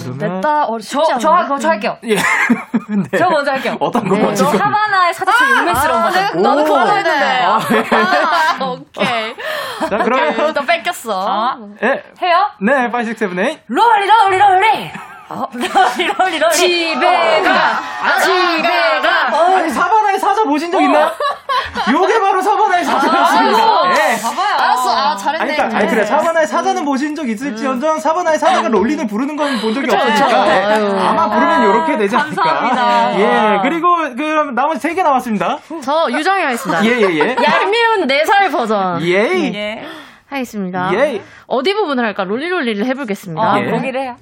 [0.06, 0.66] 러면 냈다.
[0.66, 0.88] 어, 않은데?
[0.88, 1.98] 저, 저, 저 할게요.
[2.04, 2.16] 예.
[2.90, 3.18] 네.
[3.18, 3.78] 저 먼저 할게요.
[3.80, 4.46] 어떤 거 네, 먼저?
[4.46, 6.24] 저 하바나의 사자처럼 용맹스러운 버전.
[6.24, 6.64] 내가, 나도 오.
[6.66, 7.44] 그거 했는데.
[7.44, 7.60] 아,
[8.60, 9.36] 아, 오케이.
[9.90, 11.28] 자, 그러면 일단 뺏겼어.
[11.28, 12.04] 아, 예.
[12.22, 12.46] 해요?
[12.62, 13.62] 네, 5, 6, 7, 8.
[13.68, 14.92] 롤리, 롤리, 롤리!
[15.30, 16.54] 롤리, 롤리.
[16.56, 18.20] 집에 가!
[18.22, 19.58] 집에 가!
[19.58, 21.12] 아니 사바나의 사자 보신 적 있나요?
[21.92, 23.60] 요게 바로 사바나의 사자였습니다.
[25.40, 26.06] 아니, 그러니까, 아니, 그래.
[26.06, 30.64] 사바나의 사자는 보신 적 있을지언정 사바나의 사자가 롤린을 부르는 건 본 적이 없으니까 예,
[31.00, 32.44] 아마 부르면 이렇게 되지 않을까.
[32.44, 33.20] 감사합니다.
[33.20, 35.58] 예, 그리고 그럼 나머지 세 개 남았습니다.
[35.84, 36.86] 저 유정이 하겠습니다.
[36.86, 37.36] 예, 예, 예.
[37.44, 39.54] 얄미운 4살 버전 예.
[39.54, 39.86] 예.
[40.30, 40.92] 하겠습니다.
[40.94, 41.22] 예.
[41.48, 42.24] 어디 부분을 할까?
[42.24, 43.42] 롤리롤리를 해보겠습니다.
[43.42, 43.70] 아, 예.
[43.72, 44.16] 보기를 해요.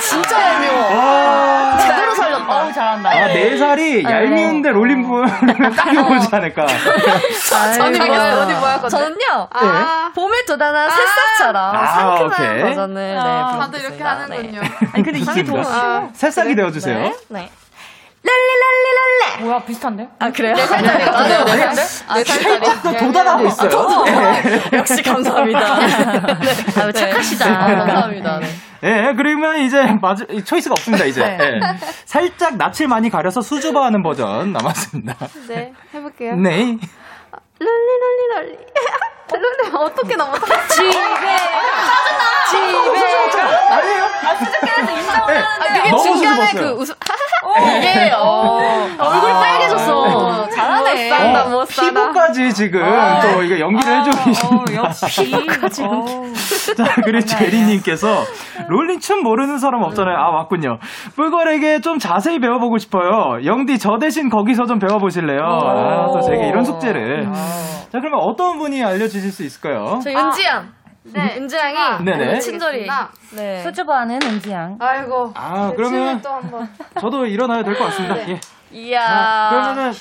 [0.00, 0.74] 진짜 얄미워.
[0.96, 1.78] 와.
[1.78, 2.64] 제대로 살렸다.
[2.64, 3.10] 어우, 잘한다.
[3.10, 6.66] 아, 네 살이 얄미운데 롤린 부르면 딱 이거지 않을까.
[7.80, 8.58] 언니 뭐예요?
[8.58, 8.88] 뭐할 건데?
[8.88, 9.48] 저는요.
[9.50, 10.10] 아.
[10.14, 12.62] 봄에 돋아난 새싹처럼 아, 상큼한 오케이.
[12.62, 14.60] 버전을 네, 아, 다들 이렇게 하는군요.
[14.92, 16.08] 아니, 근데 이게 더.
[16.12, 17.12] 새싹이 되어주세요.
[17.28, 17.50] 네.
[18.26, 18.32] 네.
[18.32, 19.44] 랄리랄리랄레.
[19.44, 20.08] 뭐야, 비슷한데요?
[20.18, 20.54] 아 그래요?
[20.54, 20.98] 네 살짜리.
[20.98, 21.84] 네 살짜리.
[22.14, 22.82] 네 살짜리.
[22.82, 23.70] 또 도달하고 있어요.
[24.72, 25.60] 역시 감사합니다.
[26.40, 26.80] 네.
[26.82, 27.44] 아, 착하시다.
[27.44, 28.40] 감사합니다.
[28.40, 28.46] 네.
[28.82, 31.22] 예, 그러면 이제 맞 초이스가 없습니다, 이제.
[31.22, 31.60] 예.
[32.04, 35.14] 살짝 낯을 많이 가려서 수줍어하는 버전 남았습니다.
[35.48, 36.36] 네, 해볼게요.
[36.36, 36.76] 네.
[37.58, 38.58] 랄리랄리랄리.
[39.32, 40.32] 랄리 어떻게 넘어?
[40.34, 40.90] 집에.
[42.50, 42.66] 집에.
[43.70, 44.06] 아니에요?
[45.26, 45.38] 네.
[45.38, 46.74] 아, 그게 너무 중간에 수줍었어요.
[46.74, 46.94] 그 웃음.
[47.78, 50.48] 이게 어, 얼굴 빨개졌어.
[50.50, 51.08] 잘하네.
[51.08, 51.88] 못 산다, 어, 못 살아.
[51.90, 52.82] 피부까지 지금
[53.22, 55.30] 또 이거 연기를 해주고 계시는 어, 역시.
[56.76, 58.24] 자, 그리고 제리님께서
[58.68, 60.16] 롤린 춤 모르는 사람 없잖아요.
[60.16, 60.78] 아, 맞군요.
[61.16, 63.44] 뿔걸에게 좀 자세히 배워보고 싶어요.
[63.44, 65.42] 영디, 저 대신 거기서 좀 배워보실래요?
[65.42, 67.28] 아, 또 제게 이런 숙제를.
[67.90, 70.00] 자, 그러면 어떤 분이 알려주실 수 있을까요?
[70.02, 70.72] 저 윤지양.
[71.04, 72.40] 네, 윤지양이 네네.
[72.40, 72.86] 친절히.
[73.36, 73.62] 네.
[73.62, 74.76] 수줍어하는 은지양.
[74.80, 75.32] 아이고.
[75.34, 76.68] 아, 그러면 또 한번.
[77.00, 78.28] 저도 일어나야 될 것 같습니다.
[78.28, 78.40] 예.
[78.72, 79.00] 이야.
[79.06, 79.92] 자, 그러면은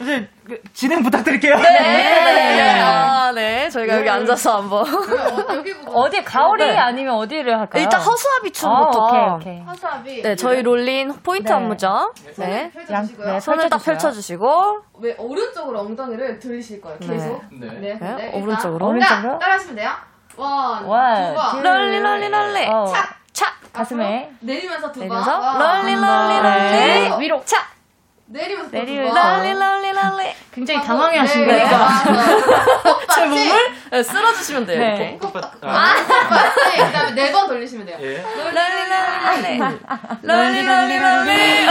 [0.00, 1.54] 이제 그 진행 부탁드릴게요.
[1.56, 2.80] 네, 네.
[2.80, 3.68] 아, 네.
[3.70, 4.84] 저희가 여기 앉아서 한번.
[5.86, 6.76] 어디, 가오리 네.
[6.76, 7.82] 아니면 어디를 할까요?
[7.82, 9.06] 일단 허수아비 아, 춤부터.
[9.06, 9.20] 오케이,
[9.54, 9.60] 오케이.
[9.64, 10.22] 허수아비.
[10.22, 11.54] 네, 저희 롤린 포인트 네.
[11.54, 12.12] 안무죠.
[12.36, 12.72] 네.
[12.90, 13.82] 양, 네, 손을 딱.
[13.84, 14.78] 펼쳐주시고.
[15.00, 16.98] 왜 오른쪽으로 엉덩이를 돌리실 거예요.
[16.98, 17.42] 계속.
[17.52, 17.68] 네.
[17.68, 17.98] 네.
[18.00, 18.86] 네, 네, 오른쪽으로.
[18.86, 19.32] 오른쪽으로.
[19.32, 19.90] 자, 따라 하시면 돼요.
[20.36, 21.50] One, one, 두 번.
[21.52, 21.62] 둘.
[21.62, 22.66] 롤리, 롤리, 롤리.
[22.66, 22.86] 어.
[22.86, 23.08] 차.
[23.32, 23.46] 차.
[23.72, 24.30] 가슴에.
[24.40, 25.18] 내리면서 두 번.
[25.18, 27.08] 롤리, 롤리, 네.
[27.10, 27.20] 롤리.
[27.24, 27.42] 위로.
[27.44, 27.58] 차.
[28.26, 29.14] 내리면서 또 내리면서.
[29.14, 29.36] 두 번.
[29.38, 30.34] 롤리, 롤리, 롤리.
[30.54, 31.88] 굉장히 당황해 네, 하시니까.
[33.14, 35.18] 제 몸을 네, 쓸어주시면 돼요, 네.
[35.20, 35.40] 이렇게.
[35.62, 35.94] 아,
[36.76, 37.96] 그 다음에 네 번 돌리시면 돼요.
[38.00, 38.22] 예.
[38.22, 39.58] 롤리, 롤리, 롤리.
[40.22, 41.68] 롤리, 롤리, 롤리.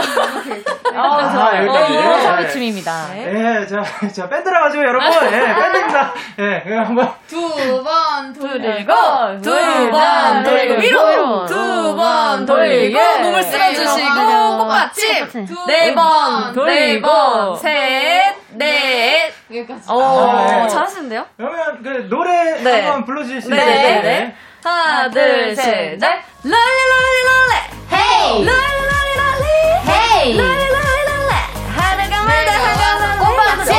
[0.95, 1.61] 어, 아, 좋아요.
[1.61, 1.93] 어, 여기까지.
[1.93, 2.21] 이거 네.
[2.23, 3.17] 사비춤입니다.
[3.17, 6.13] 예, 자, 자, 밴드라 가지고 여러분, 예, 밴드입니다.
[6.39, 7.13] 예, 그럼 한번.
[7.27, 8.93] 두 번 돌리고.
[9.41, 19.33] 두 번 돌리고 위로 두 번 돌리고 몸을 쓸어주시고 꽃받침 네 번 돌리고 셋 넷
[19.49, 19.91] 여기까지.
[19.91, 20.67] 오 아, 네.
[20.69, 21.25] 잘하시는데요?
[21.37, 22.81] 그러면 그 노래 네.
[22.81, 23.75] 한번 불러주실 수 네, 있나요?
[23.75, 24.35] 네, 네.
[24.63, 25.99] 하나 둘 셋넷
[26.43, 27.53] 롤리 롤리 롤리
[27.91, 29.47] 헤이 롤리 롤리 롤리
[29.89, 30.67] 헤이 롤리 롤리
[31.09, 31.33] 롤리
[31.75, 33.75] 하나가 말다 하나가 꽃받침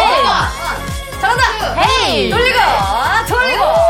[1.21, 2.59] 정답 헤이 돌리고
[3.29, 3.84] 돌리고 아,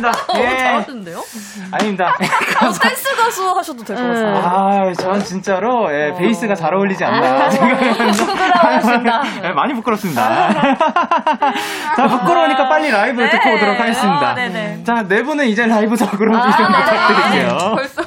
[0.00, 0.12] 감사합니다.
[0.40, 0.56] 예.
[0.58, 1.24] 잘하시는데요?
[1.72, 2.14] 아닙니다.
[2.62, 4.36] 어, 댄스 가수 하셔도 될 것 같아요.
[4.36, 9.22] 아, 전 진짜로 예, 베이스가 잘 어울리지 않나 부끄러우신다.
[9.44, 10.52] 예, 많이 부끄럽습니다.
[11.96, 14.32] 자, 부끄러우니까 빨리 라이브 듣고 오도록 하겠습니다.
[14.32, 14.84] 어, 네네.
[14.84, 16.84] 자, 네 분은 이제 라이브석으로 아, 이동 네네.
[16.84, 17.58] 부탁드릴게요.
[17.74, 18.02] 벌써.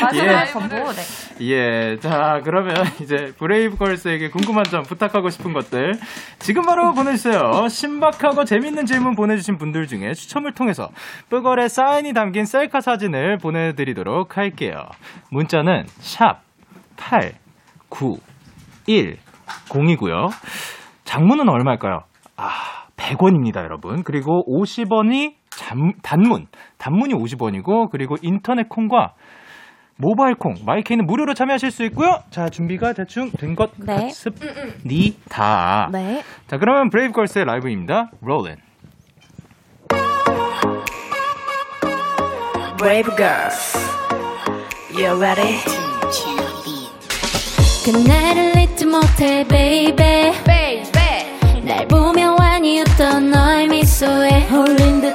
[0.00, 0.46] 마지막 예.
[0.52, 0.74] 전부.
[0.76, 1.02] 네.
[1.40, 5.98] 예, 자, 그러면 이제 브레이브걸스에게 궁금한 점 부탁하고 싶은 것들
[6.40, 7.68] 지금 바로 보내주세요.
[7.68, 10.88] 신박하고 재밌는 질문 보내주신 분들 중에 추첨을 통해서
[11.30, 14.82] 뿌걸의 사인이 담긴 셀카 사진을 보내드리도록 할게요.
[15.30, 16.40] 문자는 샵
[16.96, 17.32] 8,
[17.90, 18.16] 9,
[18.86, 19.16] 1,
[19.68, 20.28] 0이고요.
[21.04, 22.00] 장문은 얼마일까요?
[22.36, 22.50] 아,
[22.96, 24.02] 100원입니다, 여러분.
[24.02, 26.46] 그리고 50원이 잠, 단문.
[26.78, 29.14] 단문이 50원이고, 그리고 인터넷 콩과
[30.00, 32.20] 모바일 콩, 마이케이는 무료로 참여하실 수 있고요.
[32.30, 33.94] 자, 준비가 대충 된 것 네.
[34.04, 35.88] 같습니다.
[35.92, 36.22] 네.
[36.46, 38.10] 자, 그러면 브레이브걸스의 라이브입니다.
[38.22, 38.56] 롤린.
[42.78, 43.76] Brave girls,
[44.90, 45.58] you ready?
[47.84, 51.62] 그날을 잊지 못해 baby 베이베.
[51.64, 55.07] 날 보며 완이 웃던 너의 미소에 홀린 듯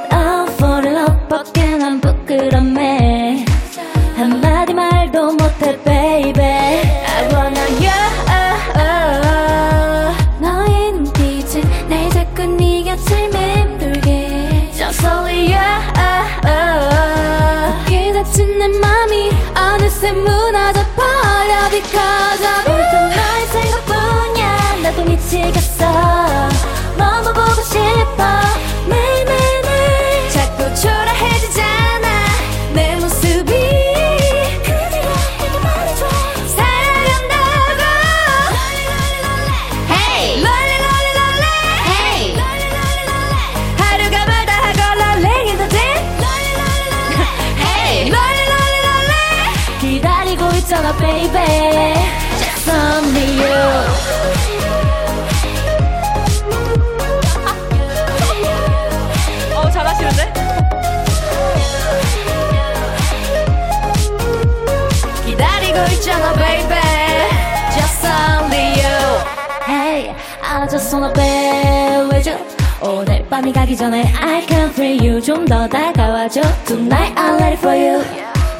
[73.34, 78.04] 밤이 가기 전에 I can feel you 좀 더 다가와줘 Tonight I'm ready for you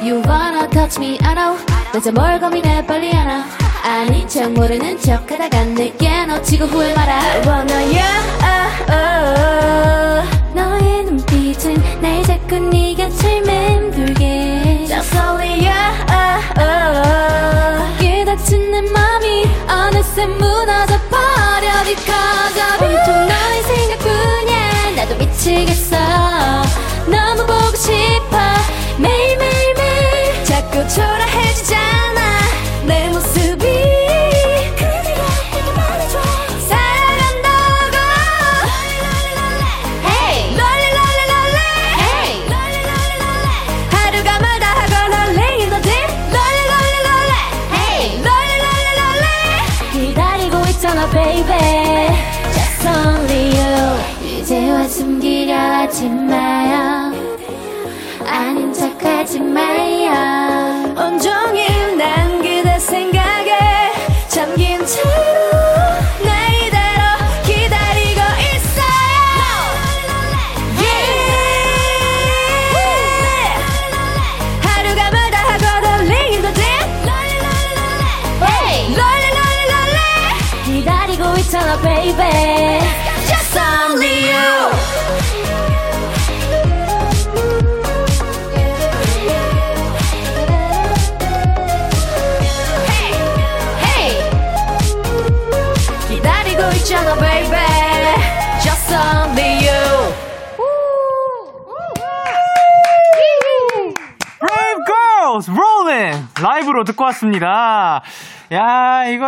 [0.02, 1.56] You wanna touch me I know
[1.92, 3.44] 대체 뭘 고민해 빨리 하나
[3.84, 8.02] 아닌 척 모르는 척 하다가 내게 놓치고 후회 마라 I wanna you
[10.56, 15.74] 너의 눈빛은 날 자꾸 네 곁을 맴돌게 Just only you
[16.58, 17.13] 거기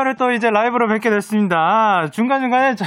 [0.06, 2.08] 2월에 또 이제 라이브로 뵙게 됐습니다.
[2.12, 2.84] 중간중간에 저,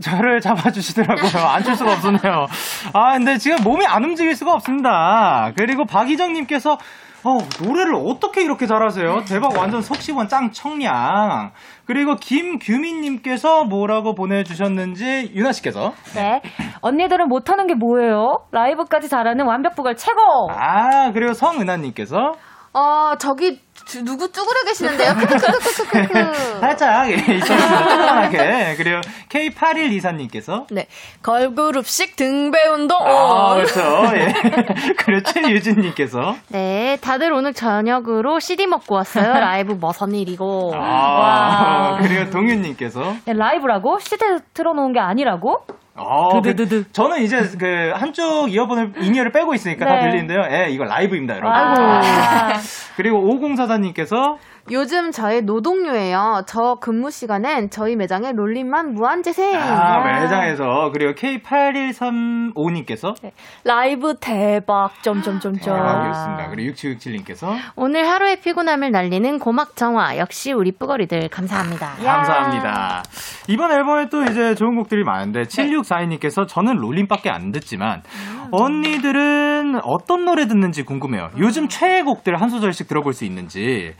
[0.00, 1.42] 저를 잡아주시더라고요.
[1.44, 2.46] 앉을 수가 없었네요.
[2.92, 5.52] 아, 근데 지금 몸이 안 움직일 수가 없습니다.
[5.56, 6.78] 그리고 박희정님께서
[7.24, 9.22] 어, 노래를 어떻게 이렇게 잘하세요?
[9.28, 11.52] 대박 완전 속시원 짱 청량.
[11.86, 16.42] 그리고 김규민님께서 뭐라고 보내주셨는지 유나 씨께서 네
[16.80, 18.38] 언니들은 못하는 게 뭐예요?
[18.50, 20.20] 라이브까지 잘하는 완벽 부갈 최고.
[20.50, 22.32] 아 그리고 성은하님께서
[22.74, 25.12] 어, 저기 주- 누구 쭈그려 계시는데요?
[26.60, 27.16] 살짝 예.
[27.40, 28.74] 조그맣게.
[28.78, 30.86] 그리고 K8124님께서 네.
[31.22, 32.96] 걸그룹식 등배 운동.
[33.02, 33.80] 아, 그렇죠.
[34.16, 34.32] 예.
[34.98, 39.32] 그리고 최유진님께서 네, 다들 오늘 저녁으로 CD 먹고 왔어요.
[39.34, 40.72] 라이브 머선 일이고.
[40.74, 43.98] 아, 그리고 동윤님께서 네, 라이브라고?
[43.98, 45.66] CD 틀어놓은 게 아니라고?
[45.94, 46.84] 어, 드드드드.
[46.84, 50.02] 그, 저는 이제 그 한쪽 이어폰을 in-ear를 빼고 있으니까 다 네.
[50.02, 50.46] 들리는데요.
[50.50, 51.52] 예, 이거 라이브입니다, 여러분.
[51.54, 51.82] 아이고.
[51.82, 52.52] 아.
[52.96, 54.38] 그리고 5044님께서
[54.70, 56.44] 요즘 저의 노동요예요.
[56.46, 59.60] 저 근무 시간엔 저희 매장에 롤링만 무한재생.
[59.60, 63.16] 아, 매장에서 그리고 K8135님께서
[63.64, 64.92] 라이브 대박.
[65.02, 65.76] 점점점점.
[65.76, 66.50] 대박이었습니다.
[66.50, 70.18] 그리고 6767님께서 오늘 하루의 피곤함을 날리는 고막 정화.
[70.18, 71.94] 역시 우리 뿌거리들 감사합니다.
[72.02, 73.02] 감사합니다.
[73.48, 78.04] 이번 앨범에 또 이제 좋은 곡들이 많은데 7642님께서 저는 롤린밖에 안 듣지만
[78.52, 81.30] 언니들은 어떤 노래 듣는지 궁금해요.
[81.38, 83.94] 요즘 최애곡들 한 소절씩 들어볼 수 있는지.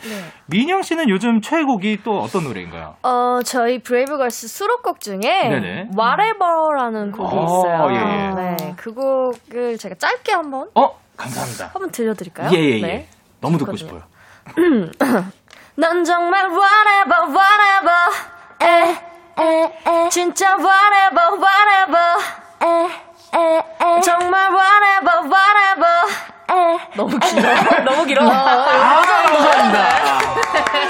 [0.47, 2.95] 민영 씨는 요즘 최애곡이 또 어떤 노래인가요?
[3.03, 5.89] 어, 저희 브레이브걸스 수록곡 중에 네네.
[5.97, 7.87] Whatever라는 곡이 어, 있어요.
[7.91, 8.35] 예, 예.
[8.35, 11.71] 네, 그 곡을 제가 짧게 한번 어, 감사합니다.
[11.73, 12.51] 한번 들려드릴까요?
[12.55, 12.81] 예, 예, 예.
[12.81, 13.09] 네.
[13.41, 14.01] 너무 듣고 있거든요.
[14.01, 15.23] 싶어요.
[15.77, 18.11] 넌 정말 whatever, whatever,
[18.63, 18.97] 에,
[19.41, 20.09] 에, 에.
[20.11, 22.19] 진짜 whatever, whatever,
[22.63, 23.12] 에.
[24.03, 25.87] 정말 whatever, whatever,
[26.51, 26.79] 에.
[26.95, 27.43] 너무 길어.
[27.85, 28.23] 너무 길어.
[28.31, 28.67] 아,
[29.03, 29.89] 감사합니다.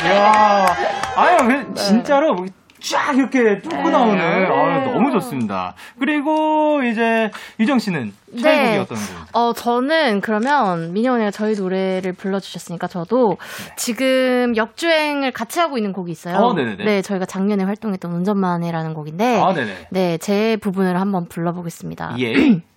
[0.04, 0.76] 이야,
[1.16, 2.46] 아유, 그 진짜로
[2.82, 5.74] 쫙 이렇게 뚫고 나오는, 아유, 너무 좋습니다.
[5.98, 8.78] 그리고 이제 유정 씨는 최애곡이 네.
[8.78, 9.14] 어떤 곡인지?
[9.32, 13.36] 어, 저는 그러면 민영 언니가 저희 노래를 불러주셨으니까 저도
[13.76, 16.36] 지금 역주행을 같이 하고 있는 곡이 있어요.
[16.36, 16.84] 어, 네네네.
[16.84, 19.40] 네, 저희가 작년에 활동했던 운전만 해라는 곡인데.
[19.40, 19.88] 아, 네네.
[19.90, 22.16] 네, 제 부분을 한번 불러보겠습니다.
[22.18, 22.60] 예.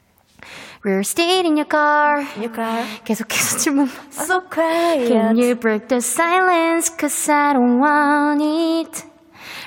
[0.86, 2.22] We're still in your car.
[2.38, 2.86] your car.
[3.06, 3.90] 계속해서 질문.
[4.12, 5.08] So quiet.
[5.08, 6.96] Can you break the silence?
[6.96, 9.15] Cause I don't want it.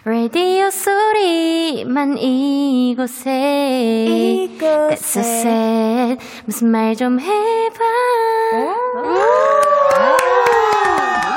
[0.08, 4.06] 라디오 소리만 이곳에.
[4.06, 4.88] 이곳에.
[4.88, 6.18] That's so sad.
[6.46, 7.84] 무슨 말 좀 해봐.
[8.94, 9.18] 너무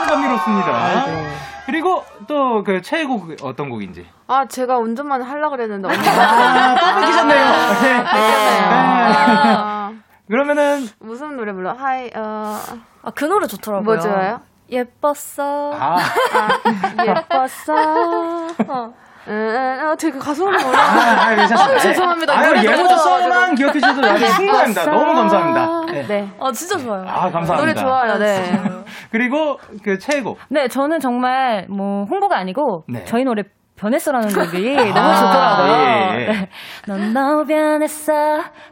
[0.07, 1.05] 감미롭습니다.
[1.05, 1.27] 네.
[1.65, 4.07] 그리고 또 그 최애곡 어떤 곡인지.
[4.27, 6.75] 아, 제가 운전만 하려고 그랬는데 아, 언니가.
[6.79, 7.45] 또 느끼셨네요.
[8.69, 9.91] 아,
[10.29, 11.73] 그러면은, 무슨 노래 불러?
[11.73, 12.57] 하이, 어,
[13.03, 13.83] 아, 그 노래 좋더라고요.
[13.83, 14.39] 뭐 좋아요?
[14.71, 15.73] 예뻤어.
[15.77, 15.97] 아,
[17.05, 18.47] 예뻤어.
[18.67, 18.93] 어.
[19.27, 20.79] 아, 되게 가수는 아, 몰라.
[20.79, 21.65] 아, 괜찮습니다.
[21.73, 22.39] 아유, 죄송합니다.
[22.39, 23.55] 아유, 예뻐서만 좋아가지고.
[23.55, 24.85] 기억해 주셔서 아주 충분합니다.
[24.85, 25.81] 너무 감사합니다.
[25.91, 26.07] 네.
[26.07, 26.29] 네.
[26.39, 27.01] 아, 진짜 좋아요.
[27.07, 27.55] 아, 감사합니다.
[27.57, 28.59] 노래 좋아요, 네.
[29.11, 30.37] 그리고 그 최고.
[30.49, 33.03] 네, 저는 정말 뭐 홍보가 아니고 네.
[33.05, 33.43] 저희 노래
[33.75, 35.73] 변했어라는 곡이 너무 아, 좋더라고요.
[35.73, 36.27] 예, 예.
[36.31, 36.49] 네.
[36.87, 38.13] 넌 너무 변했어,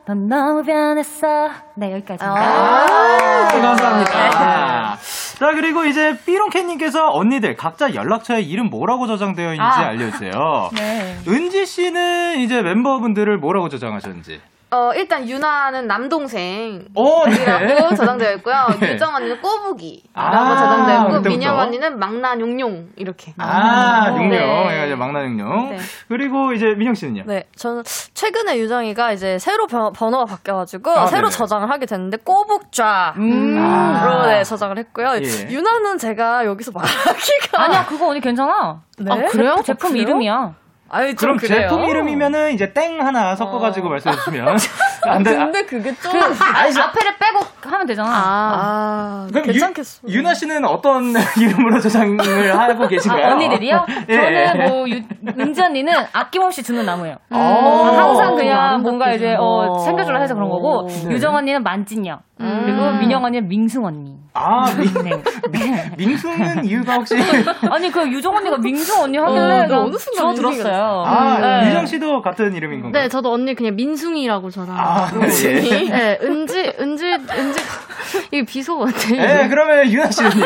[0.05, 1.49] 넌 너무 변했어.
[1.75, 2.41] 네, 여기까지입니다.
[2.41, 4.97] 아, 감사합니다.
[5.39, 9.87] 자, 그리고 이제 삐롱캣님께서 언니들 각자 연락처에 이름 뭐라고 저장되어 있는지 아.
[9.87, 10.69] 알려주세요.
[10.75, 11.17] 네.
[11.29, 14.41] 은지 씨는 이제 멤버분들을 뭐라고 저장하셨는지.
[14.71, 16.85] 어, 일단 유나는 남동생.
[16.93, 17.41] 오, 네.
[17.41, 18.55] 이라고 저장되어 있고요.
[18.79, 18.93] 네.
[18.93, 21.29] 유정 언니는 꼬부기라고 아, 저장되어 있고 그때부터.
[21.29, 23.33] 민영 언니는 망나뇽뇽 이렇게.
[23.39, 24.29] 아, 육룡.
[24.29, 24.37] 네.
[24.39, 24.85] 네.
[24.85, 25.69] 이제 막나육룡.
[25.71, 25.77] 네.
[26.07, 27.23] 그리고 이제 민영 씨는요?
[27.25, 27.81] 네, 저는
[28.13, 31.37] 최근에 유정이가 이제 새로 번, 번호가 바뀌어 가지고 아, 새로 네네.
[31.37, 33.13] 저장을 하게 됐는데 꼬북좌로
[33.59, 34.27] 아.
[34.27, 35.13] 네, 저장을 했고요.
[35.15, 35.49] 예.
[35.51, 38.81] 유나는 제가 여기서 말하기가 아니야, 그거 언니 괜찮아.
[38.99, 39.11] 네?
[39.11, 39.55] 아, 그래요?
[39.57, 40.03] 아, 제품 그래요?
[40.03, 40.53] 이름이야.
[40.89, 41.69] 아니, 좀 그럼 그래요.
[41.69, 44.57] 제품 이름이면은 이제 땡 하나 섞어가지고 말씀해 주시면.
[45.03, 45.35] 안 돼.
[45.35, 48.09] 아, 근데 그게 좀 그, 앞에를 빼고 하면 되잖아.
[48.11, 50.01] 아, 그럼 괜찮겠어.
[50.07, 53.25] 유, 유나 씨는 어떤 이름으로 저장을 하고 계신가요?
[53.25, 53.85] 아, 언니들이요?
[54.09, 54.15] 예.
[54.15, 55.01] 저는 뭐, 유,
[55.39, 57.17] 은지 언니는 아낌없이 주는 나무예요.
[57.29, 57.93] 어.
[57.95, 61.11] 항상 그냥 뭔가 이제, 어, 챙겨주라 해서 그런 거고, 네.
[61.11, 62.19] 유정 언니는 만진녀.
[62.37, 64.18] 그리고 민영 언니는 민승 언니.
[64.33, 65.91] 아, 민, 네.
[65.97, 67.15] 민수는 이유가 혹시.
[67.69, 71.03] 아니, 그 유정 언니가 민승 언니 하길래 어, 난 어느 순간 주워들었어요.
[71.05, 71.69] 아, 네.
[71.69, 73.03] 유정 씨도 같은 이름인 건가요?
[73.03, 74.75] 네, 저도 언니 그냥 민숭이라고 저장.
[74.77, 75.59] 아, 예.
[75.89, 77.59] 네, 은지, 은지, 은지.
[78.31, 79.09] 이게 비소 같아.
[79.09, 80.45] 네, 그러면 유나 씨는요?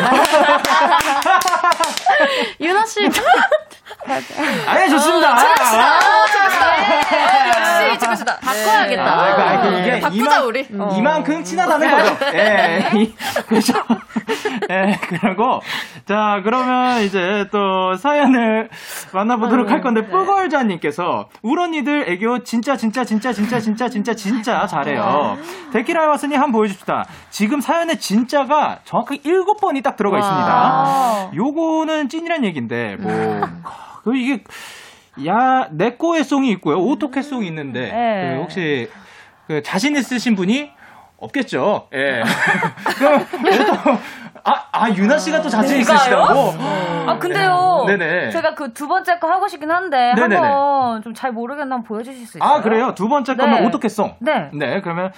[2.60, 3.00] 유나 씨.
[4.66, 5.36] 아니, 좋습니다.
[7.48, 8.36] 역시 지그시다.
[8.38, 9.02] 바꿔야겠다.
[9.04, 10.66] 아, 그, 아니, 그 이게 바꾸자, 이만, 우리.
[10.96, 12.16] 이만큼 친하다는 거죠.
[12.34, 13.14] 예, 이-
[13.46, 13.72] 그죠.
[14.70, 15.60] 예, 그러고.
[16.06, 18.68] 자, 그러면 이제 또 사연을
[19.12, 25.36] 만나보도록 할 건데, 뿌걸좌님께서, 울 언니들 애교 진짜, 진짜, 진짜, 진짜, 진짜, 진짜, 진짜 잘해요.
[25.72, 27.04] 데키라에 왔으니 한번 보여줍시다.
[27.30, 31.30] 지금 사연에 진짜가 정확하게 일곱 번이 딱 들어가 있습니다.
[31.34, 34.42] 요거는 찐이란 얘기인데, 뭐, 그 이게,
[35.26, 36.76] 야, 내꺼의 song이 있고요.
[36.78, 38.34] 오또케 song이 있는데, 네.
[38.34, 38.90] 그 혹시
[39.46, 40.70] 그 자신 있으신 분이
[41.18, 41.88] 없겠죠.
[41.94, 42.22] 예.
[42.98, 43.98] 그럼 오토,
[44.44, 46.54] 아, 아, 유나 씨가 또 자신 있으시다고?
[47.06, 47.84] 아, 근데요.
[47.86, 48.30] 네네.
[48.30, 50.36] 제가 그 두 번째 거 하고 싶긴 한데, 네네네.
[50.36, 52.50] 한번 좀 잘 모르겠나 한번 보여주실 수 있어요?
[52.50, 52.94] 아, 그래요?
[52.94, 53.66] 두 번째 거면 네.
[53.66, 54.16] 오토캐 송.
[54.20, 54.50] 네.
[54.52, 55.12] 네, 그러면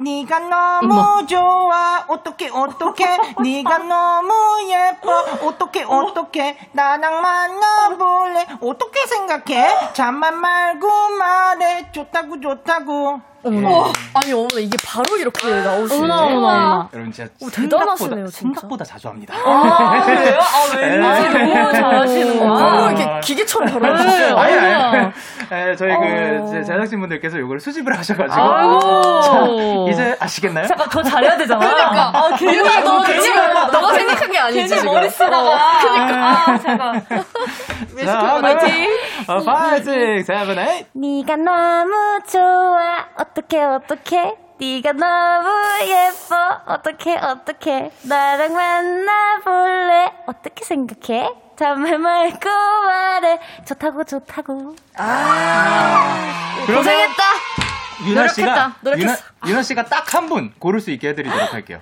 [0.00, 2.04] 네가 너무 좋아.
[2.06, 3.04] 어떻게 어떻게
[3.42, 4.32] 네가 너무
[4.70, 5.10] 예뻐.
[5.46, 8.46] 어떻게 어떻게 나랑 만나볼래.
[8.62, 9.92] 어떻게 생각해?
[9.94, 11.90] 잠만 말고 말해.
[11.90, 15.96] 좋다고 좋다고 어, 아니, 어머나, 이게 바로 이렇게 나오시네.
[16.04, 16.88] 어머나, 어머나.
[16.92, 18.38] 여러분 진짜 오, 대단하시네요, 생각보다, 진짜.
[18.38, 20.38] 생각보다 자주 합니다 아, 그래요?
[20.40, 20.98] 아, 왠지
[21.38, 22.90] 너무 잘하시는 거야.
[22.90, 24.36] 이렇게 기계처럼 바로 해주세요.
[24.36, 25.12] 아니, 아니, 어머나.
[25.52, 26.46] 예, 저희 그 어.
[26.48, 29.20] 이제 제작진 분들께서 이걸 수집을 하셔가지고 아이고.
[29.22, 29.44] 자,
[29.92, 30.66] 이제 아시겠나요?
[30.66, 31.60] 잠깐, 더 잘해야 되잖아.
[31.60, 32.10] 그러니까.
[32.18, 34.92] 아, 괜히, 유나, 너 괜히, 너가 생각한 게 아니지, 괜히 지금.
[34.94, 35.38] 머리 쓰다가.
[35.54, 36.44] 어, 그니까.
[36.52, 37.06] 아, 잠깐.
[38.04, 38.88] 자, 파이팅!
[39.28, 39.84] 어, 5, 6,
[40.24, 45.48] 7, 8 네가 너무 좋아 어떡해 어떡해 네가 너무
[45.84, 52.48] 예뻐 어떡해 어떡해 나랑 만나볼래 어떻게 생각해 잠을 말고
[52.86, 54.76] 말해 좋다고 좋다고
[56.66, 57.22] 고생했다.
[58.06, 58.76] 유나 씨가 노력했다.
[58.82, 59.06] 노력했어.
[59.12, 61.80] 유나, 유나 씨가 딱 한 분 고를 수 있게 해드리도록 할게요.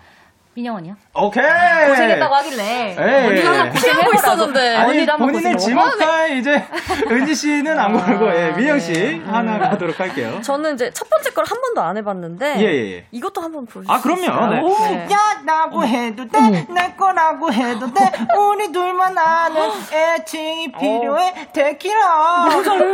[0.55, 0.97] 민영 언니요?
[1.19, 1.45] 오케이.
[1.89, 2.97] 고생했다고 하길래.
[2.99, 3.27] 에이.
[3.29, 4.77] 언니가 피하고 있었는데.
[4.77, 6.63] 아니 고생 지목할 이제
[7.11, 10.39] 은지 씨는 안 고르고 예, 민영 씨 하나 가도록 할게요.
[10.43, 12.57] 저는 이제 첫 번째 걸 한 번도 안 해봤는데.
[12.59, 13.07] 예, 예, 예.
[13.13, 13.97] 이것도 한 번 보여주세요.
[13.97, 14.47] 아 그럼요.
[14.55, 14.61] 네.
[14.91, 15.09] 네.
[15.15, 18.11] 야 나고 해도 돼, 내 거라고 해도 돼.
[18.37, 21.49] 우리 둘만 아는 애칭이 필요해.
[21.53, 22.47] 데키라.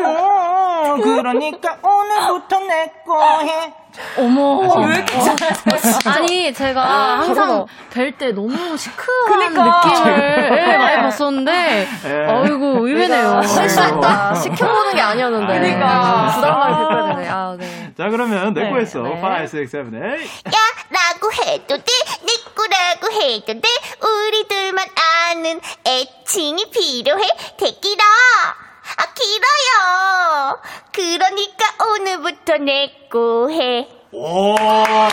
[0.05, 3.73] 어, 그러니까 오늘부터 내 거 해.
[4.19, 4.87] 어머.
[4.87, 5.15] 왜 이렇게
[6.09, 6.81] 아니, 제가
[7.21, 7.67] 항상
[8.13, 9.83] 뵐때 너무 시크한 그니까.
[9.85, 11.89] 느낌을 예, 많이 봤었는데,
[12.29, 13.43] 어이구, 의외네요.
[13.43, 14.35] 실수했다.
[14.35, 15.59] 시켜보는 게 아니었는데.
[15.59, 16.33] 그러니까.
[16.35, 17.29] 부담감이 되네.
[17.29, 17.93] 아, 네.
[17.97, 19.03] 자 그러면 내 네, 거였어.
[19.03, 19.11] 네.
[19.11, 20.21] 5, 6, 7, 8.
[20.23, 20.59] 야
[20.91, 23.69] 라고 해도 돼내 거라고 해도 돼
[24.03, 24.87] 우리 둘만
[25.31, 27.23] 아는 애칭이 필요해
[27.59, 30.61] 대기라 아 길어요
[30.93, 34.55] 그러니까 오늘부터 내거해 오.
[34.55, 35.09] 아,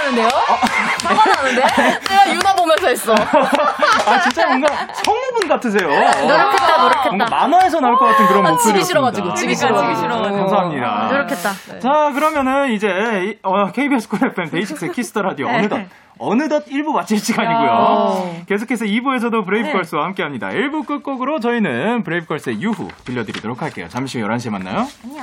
[0.00, 0.28] 나는데요?
[0.28, 1.62] 화가 나는데?
[2.08, 3.12] 내가 유나 보면서 했어.
[3.14, 4.68] 아, 진짜 뭔가
[5.02, 5.88] 성우분 같으세요.
[5.88, 7.08] 노력했다, 노력했다.
[7.08, 8.74] 뭔가 만화에서 나올 것 같은 그런 아, 목소리.
[8.74, 10.14] 지기 싫어가지고, 지기 싫어가지고.
[10.36, 11.08] 감사합니다.
[11.10, 11.50] 노력했다.
[11.80, 15.80] 자, 그러면은 이제 이- 어, KBS Cool FM 데이식스의 Kiss the Radio 어느덧
[16.18, 18.44] 어느덧 1부 마칠 시간이고요.
[18.48, 20.48] 계속해서 2부에서도 브레이브걸스와 함께 합니다.
[20.48, 23.86] 1부 끝곡으로 저희는 브레이브걸스의 유후 들려드리도록 할게요.
[23.88, 24.86] 잠시 후 11시에 만나요.
[25.04, 25.20] 언제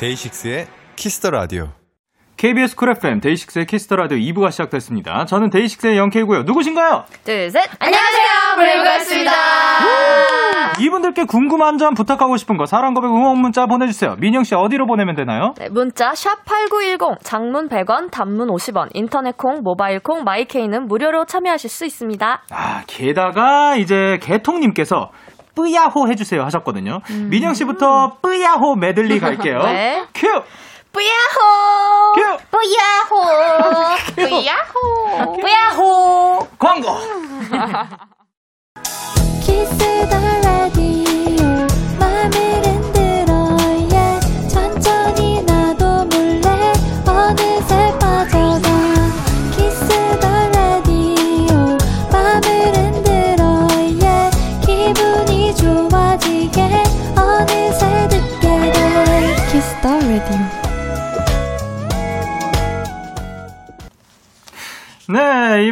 [0.00, 1.68] 데이식스의 Kiss the Radio.
[2.38, 5.26] KBS Cool FM 데이식스의 Kiss the Radio 2부가 시작됐습니다.
[5.26, 6.44] 저는 데이식스의 영케이고요.
[6.44, 7.04] 누구신가요?
[7.22, 7.68] 둘, 셋.
[7.78, 8.56] 안녕하세요.
[8.56, 9.32] 브레이브걸스입니다.
[10.80, 14.16] 이분들께 궁금한 점 부탁하고 싶은 거 사랑 고백 응원 문자 보내주세요.
[14.18, 15.52] 민영 씨 어디로 보내면 되나요?
[15.58, 21.68] 네, 문자 샵 8910 장문 100원 단문 50원 인터넷 콩 모바일 콩 마이케이는 무료로 참여하실
[21.68, 22.42] 수 있습니다.
[22.50, 25.10] 아, 게다가 이제 개통님께서
[25.54, 27.00] 뿌야호 해주세요 하셨거든요.
[27.28, 29.62] 민영 씨부터 뿌야호 메들리 갈게요.
[29.64, 30.04] 네.
[30.14, 30.26] 큐!
[30.92, 32.12] 뿌야호!
[32.14, 32.20] 큐!
[32.50, 33.20] 뿌야호!
[34.28, 35.36] 뿌야호!
[35.40, 36.48] 뿌야호!
[36.58, 36.88] 광고!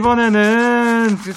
[0.08, 0.57] 이번에는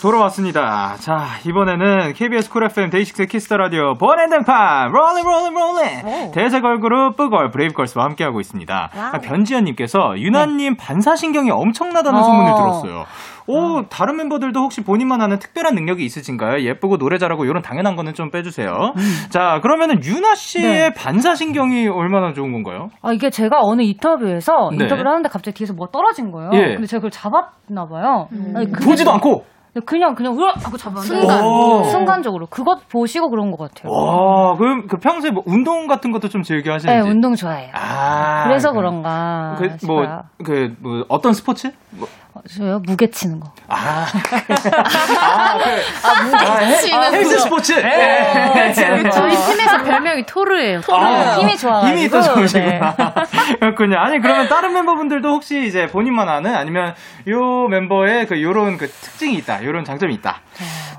[0.02, 0.96] 돌아왔습니다.
[0.98, 7.16] 자, 이번에는 KBS Cool FM 데이식스 Kiss the Radio 번앤등판 Rollin' Rollin' Rollin' 대세 걸그룹
[7.16, 8.90] 뿌걸 브레이브걸스와 함께하고 있습니다.
[8.94, 12.24] 아, 변지현님께서 유나님 반사신경이 엄청나다는 어.
[12.24, 13.06] 소문을 들었어요.
[13.46, 16.62] 오, 다른 멤버들도 혹시 본인만 아는 특별한 능력이 있으신가요?
[16.62, 18.94] 예쁘고 노래 잘하고 이런 당연한 거는 좀 빼주세요.
[19.30, 20.94] 자, 그러면은 유나 씨의 네.
[20.94, 22.90] 반사신경이 얼마나 좋은 건가요?
[23.04, 24.84] 아, 이게 제가 어느 인터뷰에서 네.
[24.84, 26.50] 인터뷰를 하는데 갑자기 뒤에서 뭐가 떨어진 거예요.
[26.54, 26.74] 예.
[26.74, 28.30] 근데 제가 그걸 잡았나 봐요.
[28.56, 29.52] 아니, 그게 보지도 않고!
[29.86, 31.46] 그냥 그냥 으악 하고 잡았는데 순간.
[31.46, 31.84] 오.
[31.86, 33.92] 순간적으로 그것 보시고 그런 것 같아요.
[33.94, 37.10] 와, 그럼 그 평소에 뭐 운동 같은 것도 좀 즐겨 네, 하시는지?
[37.10, 37.70] 운동 좋아해요.
[37.74, 40.24] 아, 그래서 그- 그런가 그, 뭐.
[40.44, 41.72] 그, 뭐, 어떤 스포츠?
[41.92, 42.08] 뭐, 어,
[42.50, 43.52] 저요 무게 치는 거.
[43.68, 47.74] 아, 아, 그, 아, 헬- 아, 헬스 스포츠?
[47.74, 48.74] 네.
[48.74, 50.82] 저희 팀에서 별명이 토르예요.
[50.92, 51.98] 아, 힘이 좋아가지고.
[51.98, 52.96] 힘이 또 좋으시구나.
[52.96, 53.56] 네.
[53.60, 53.98] 그렇군요.
[54.00, 56.96] 아니, 그러면 다른 멤버분들도 혹시 이제 본인만 아는 아니면
[57.28, 60.42] 요 멤버의 그 요런 그 특징이 있다, 요런 장점이 있다.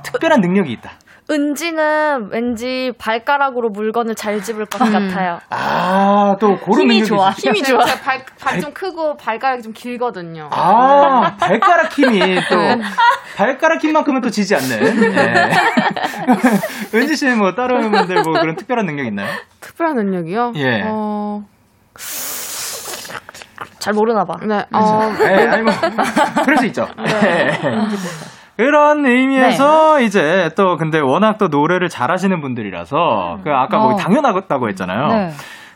[0.03, 0.93] 특별한 능력이 있다.
[1.31, 5.39] 은지는 왠지 발가락으로 물건을 잘 집을 것 같아요.
[5.51, 7.31] 아, 또 그런 힘이 좋아.
[7.31, 7.79] 힘이 좋아.
[8.05, 10.49] 발, 발 좀 크고 발가락이 좀 길거든요.
[10.53, 12.57] 아, 발가락 힘이 또,
[13.37, 15.13] 발가락 힘만큼은 또 지지 않는.
[15.15, 15.51] 네.
[16.95, 19.29] 은지 씨는 뭐, 다른 분들 뭐 그런 특별한 능력 있나요?
[19.61, 20.53] 특별한 능력이요?
[20.57, 20.83] 예.
[20.87, 21.43] 어,
[23.79, 24.35] 잘 모르나 봐.
[24.47, 25.73] 네, 어, 네, 아니 뭐,
[26.45, 26.87] 그럴 수 있죠.
[26.99, 27.59] 네.
[28.57, 33.97] 그런 의미에서 이제 또 근데 워낙 또 노래를 잘하시는 분들이라서 그 아까 뭐 어.
[33.97, 35.09] 당연하다고 했잖아요.
[35.09, 35.31] 네.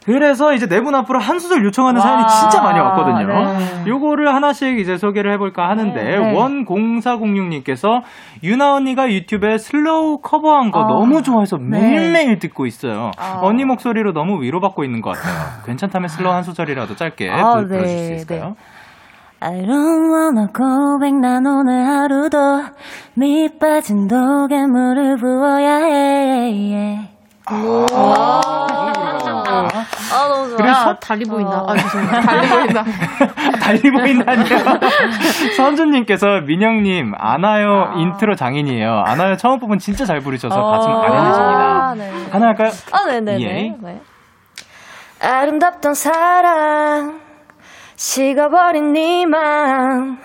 [0.05, 3.27] 그래서 이제 네 분 앞으로 한 소절 요청하는 사연이 와, 진짜 많이 왔거든요.
[3.59, 3.85] 네.
[3.89, 6.17] 요거를 하나씩 이제 소개를 해볼까 하는데 네.
[6.33, 8.03] 원공사공육님께서
[8.45, 11.81] 유나 언니가 유튜브에 Slow 커버한 거 아, 너무 좋아해서 네.
[11.81, 13.11] 매일매일 듣고 있어요.
[13.19, 13.41] 아.
[13.43, 15.63] 언니 목소리로 너무 위로받고 있는 것 같아요.
[15.65, 18.55] 괜찮다면 Slow 한 소절이라도 짧게 아, 부- 불러줄 수 네, 있을까요?
[19.41, 22.65] I don't wanna go back 난 오늘 하루도
[23.15, 27.11] 밑 빠진 독에 물을 부어야 해
[27.49, 27.55] 아,
[30.29, 30.57] 너무 좋아.
[30.57, 31.65] 그리고 서- 달리 보인다.
[31.67, 32.21] 아, 죄송합니다.
[32.23, 32.85] 달리 보인다.
[33.63, 34.59] 달리 보인다니요.
[35.57, 39.03] 선주님께서 민영님 아나요 인트로 장인이에요.
[39.07, 41.89] 아나요 처음 부분 진짜 잘 부르셔서 가슴 아련해집니다.
[41.91, 42.11] 아, 네.
[42.33, 42.71] 하나 할까요?
[42.93, 43.43] 아, 네네네.
[43.43, 43.75] 예.
[43.81, 44.01] 네.
[45.21, 47.21] 아름답던 사랑,
[47.97, 50.19] 식어버린 네맘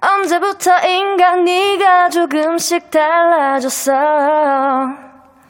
[0.00, 3.92] 언제부터인가 네가 조금씩 달라졌어.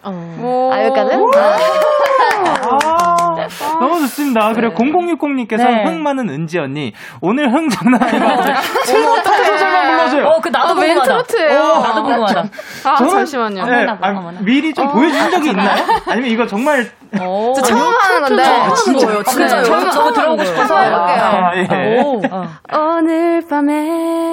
[0.02, 1.16] 아, 여기까지?
[3.44, 4.52] 아, 너무 좋습니다.
[4.54, 5.84] 그리고 0060님께서 네.
[5.84, 8.00] 흥 많은 은지 언니 오늘 흥 장난.
[8.08, 8.32] 제가
[9.12, 10.26] 어떻게 소절만 말씀하세요.
[10.26, 11.22] 어, 그 나도 아, 웬 궁금하다.
[11.24, 11.60] 트로트예요?
[11.60, 12.44] 어, 나도 궁금하다.
[12.84, 13.64] 아, 저는- 잠시만요.
[13.66, 14.40] 네, 어머나.
[14.40, 15.84] 미리 좀 보여준 적이 있나요?
[16.06, 18.42] 아니면 이거 정말 저 처음 하는 건데.
[18.44, 19.06] 아, 진짜.
[19.06, 19.22] 거예요.
[19.22, 19.62] 진짜?
[19.62, 20.78] 저는 저거 들어보고 싶어서.
[20.80, 21.24] 해볼게요.
[21.24, 22.00] 아, 예.
[22.02, 22.22] 오.
[22.30, 22.48] 어.
[22.96, 23.72] 오늘 밤에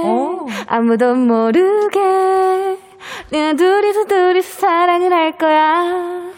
[0.06, 0.48] 오.
[0.68, 2.00] 아무도 모르게
[3.30, 6.32] 둘이서 둘이서 사랑을 할 거야.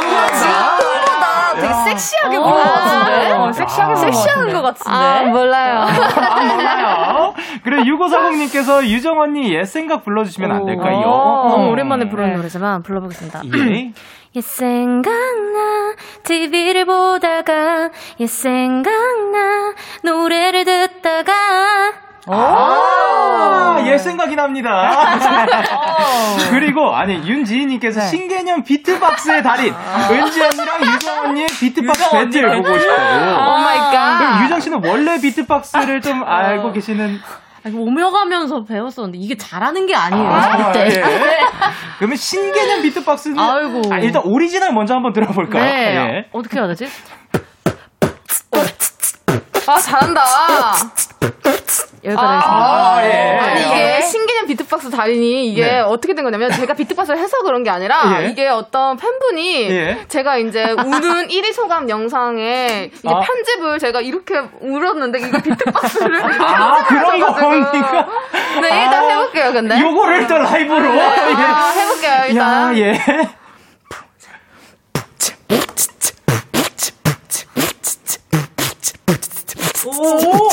[0.00, 3.32] 나 되게 섹시하게 부른 것 같은데?
[3.32, 4.90] 어, 섹시하게 섹시한 것 같은데?
[4.90, 5.80] 아, 몰라요.
[5.80, 7.34] 아, 몰라요.
[7.62, 11.00] 그래, 6540님께서 유정 언니 옛 생각 불러주시면 안 될까요?
[11.00, 11.70] 너무 음.
[11.70, 13.42] 오랜만에 부르는 노래지만 불러보겠습니다.
[13.44, 13.92] 예.
[14.34, 21.32] 옛 생각나 TV를 보다가 옛 생각나 노래를 듣다가
[22.26, 25.18] 아, 옛 생각이 납니다.
[26.50, 29.74] 그리고, 아니, 윤지희님께서 신개념 비트박스의 달인,
[30.10, 33.00] 은지 언니랑 유정 언니의 비트박스 배틀 보고 싶다고.
[33.02, 34.18] Oh my God.
[34.18, 37.18] 그럼 유정 씨는 원래 비트박스를 좀 알고 계시는
[37.64, 40.28] 아니, 오며 가면서 배웠었는데 이게 잘하는 게 아니에요.
[40.28, 40.98] 아, 절대.
[40.98, 41.02] 예.
[41.98, 43.82] 그러면 신개념 비트박스는 아이고.
[43.92, 45.64] 아, 일단 오리지널 먼저 한번 들어볼까요?
[45.64, 45.96] 네.
[45.96, 46.28] 예.
[46.32, 46.88] 어떻게 해야 되지?
[49.68, 50.20] 아, 잘한다.
[52.04, 52.96] 여기까지 하겠습니다.
[52.96, 53.38] 아, 예.
[53.38, 55.80] 아니 이게 신개념 비트박스 달인이 이게 네.
[55.80, 58.26] 어떻게 된 거냐면 제가 비트박스를 해서 그런 게 아니라 예.
[58.28, 60.04] 이게 어떤 팬분이 예.
[60.08, 63.20] 제가 이제 우는 1위 소감 영상에 이게 아.
[63.20, 68.08] 편집을 제가 이렇게 울었는데 이거 비트박스를 아, 그런 겁니까?
[68.60, 71.00] 네 일단 아, 해볼게요 근데 요거를 또 라이브로.
[71.00, 72.98] 아, 해볼게요 야, 일단 예.
[80.02, 80.48] 오!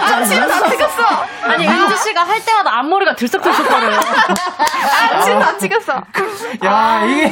[0.00, 1.02] 아 진짜 다 찍었어
[1.42, 3.98] 아니, 은지 씨가 할 때마다 앞머리가 들썩들썩거려요.
[3.98, 6.02] 아 진짜 다 찍었어
[6.64, 7.30] 야, 이게,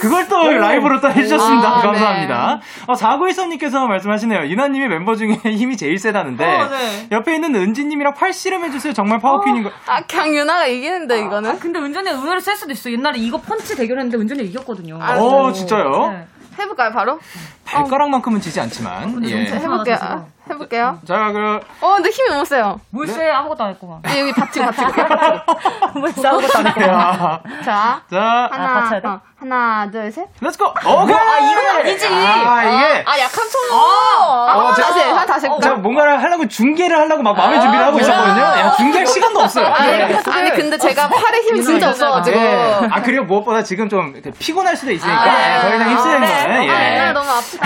[0.00, 1.68] 그걸 또 라이브로 또 해주셨습니다.
[1.68, 2.60] 아, 감사합니다.
[2.86, 4.46] 어, 4913님께서 말씀하시네요.
[4.46, 7.08] 유나님이 멤버 중에 힘이 제일 세다는데, 어, 네.
[7.12, 8.92] 옆에 있는 은지님이랑 팔씨름 해주세요.
[8.92, 9.70] 정말 파워퀸인 거.
[9.86, 12.90] 아 그냥 유나가 이기는데 이거는 근데 은전이가 의외로 셀 수도 있어.
[12.90, 14.98] 옛날에 이거 펀치 대결했는데 은전이가 이겼거든요.
[15.00, 16.10] 아, 오, 진짜요?
[16.10, 16.26] 네.
[16.58, 17.18] 해볼까요 바로
[17.74, 19.22] 발가락만큼은 지지 않지만.
[19.24, 19.46] 예.
[19.46, 19.96] 해볼게요.
[20.00, 23.30] 아, 해볼게요 자, 그, 어 근데 힘이 너무 세요 뭘 쎄?
[23.30, 24.00] 아무것도 안 했구만.
[24.02, 24.92] 네, 여기 받치고 받치고
[26.00, 26.28] 뭘 쎄?
[26.28, 26.90] 아무것도 안 했구만.
[26.90, 27.40] 야.
[27.64, 29.08] 자 자, 하나 받쳐야 돼?
[29.08, 30.64] 어, 하나 둘 셋 Let's go!
[30.66, 31.16] 오케이!
[31.16, 32.06] 아, 이건 아니지.
[32.06, 33.04] 아, 이게.
[33.06, 37.34] 아 약한 손으로 아, 어, 제- 다시 한 다시 제가 뭔가를 하려고 중계를 하려고 막
[37.36, 38.42] 마음의 준비를 하고 있었거든요.
[38.42, 39.66] 야, 중계할 시간도 없어요.
[39.66, 40.20] 아니, 예.
[40.30, 42.88] 아니 근데 제가 팔에 힘이 진짜 없어가지고 예.
[42.90, 46.64] 아, 그리고 무엇보다 지금 좀 피곤할 수도 있으니까 아, 예, 더 이상 힘쓰는 거는.
[46.64, 46.98] 예.
[47.00, 47.63] 아 너무 아프다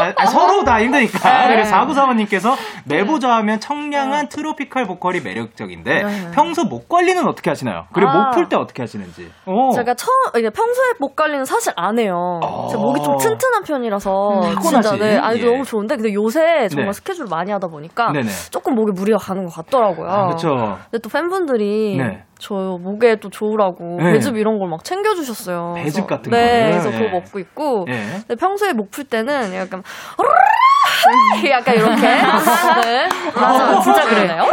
[0.00, 1.46] 아, 아, 서로 다 힘드니까.
[1.48, 1.54] 네.
[1.54, 2.54] 그래서 4945님께서
[2.84, 6.30] 메보좌 하면 청량한 tropical 보컬이 매력적인데 네.
[6.32, 7.86] 평소 목 관리는 어떻게 하시나요?
[7.92, 8.26] 그리고 아.
[8.26, 9.30] 목풀 때 어떻게 하시는지.
[9.46, 9.72] 오.
[9.72, 12.40] 제가 처음 평소에 목 관리는 사실 안 해요.
[12.42, 12.68] 어.
[12.68, 14.82] 제가 목이 좀 튼튼한 편이라서 타고나신?
[14.82, 15.44] 진짜 네 아니 예.
[15.44, 16.92] 너무 좋은데 근데 요새 정말 네.
[16.92, 18.28] 스케줄 많이 하다 보니까 네네.
[18.50, 20.08] 조금 목에 무리가 가는 것 같더라고요.
[20.08, 20.78] 아, 그렇죠.
[20.90, 22.24] 근데 또 팬분들이 네.
[22.38, 24.12] 저 목에 또 좋으라고 네.
[24.12, 25.74] 배즙 이런 걸 막 챙겨주셨어요.
[25.76, 26.70] 배즙 그래서- 같은 네, 거를?
[26.70, 26.98] 그래서 네.
[26.98, 27.84] 그거 먹고 있고.
[27.88, 27.92] 예.
[28.26, 29.82] 근데 평소에 목 풀 때는 약간
[31.50, 32.00] 약간 이렇게.
[32.06, 33.08] 네.
[33.34, 34.44] 맞아, 진짜 그러네요.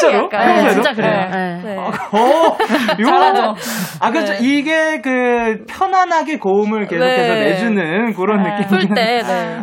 [0.00, 0.24] 진짜로?
[0.24, 0.70] 약간, 네?
[0.70, 1.30] 진짜 그래요.
[1.30, 1.62] 네.
[1.62, 1.74] 네.
[1.74, 1.76] 네.
[1.78, 2.56] 어,
[2.98, 3.54] 요거.
[4.00, 4.32] 아, 그렇죠.
[4.34, 4.38] 네.
[4.42, 7.40] 이게 그 편안하게 고음을 계속해서 네.
[7.40, 8.50] 내주는 그런 네.
[8.50, 8.66] 느낌.
[8.68, 9.62] 풀 때, 네.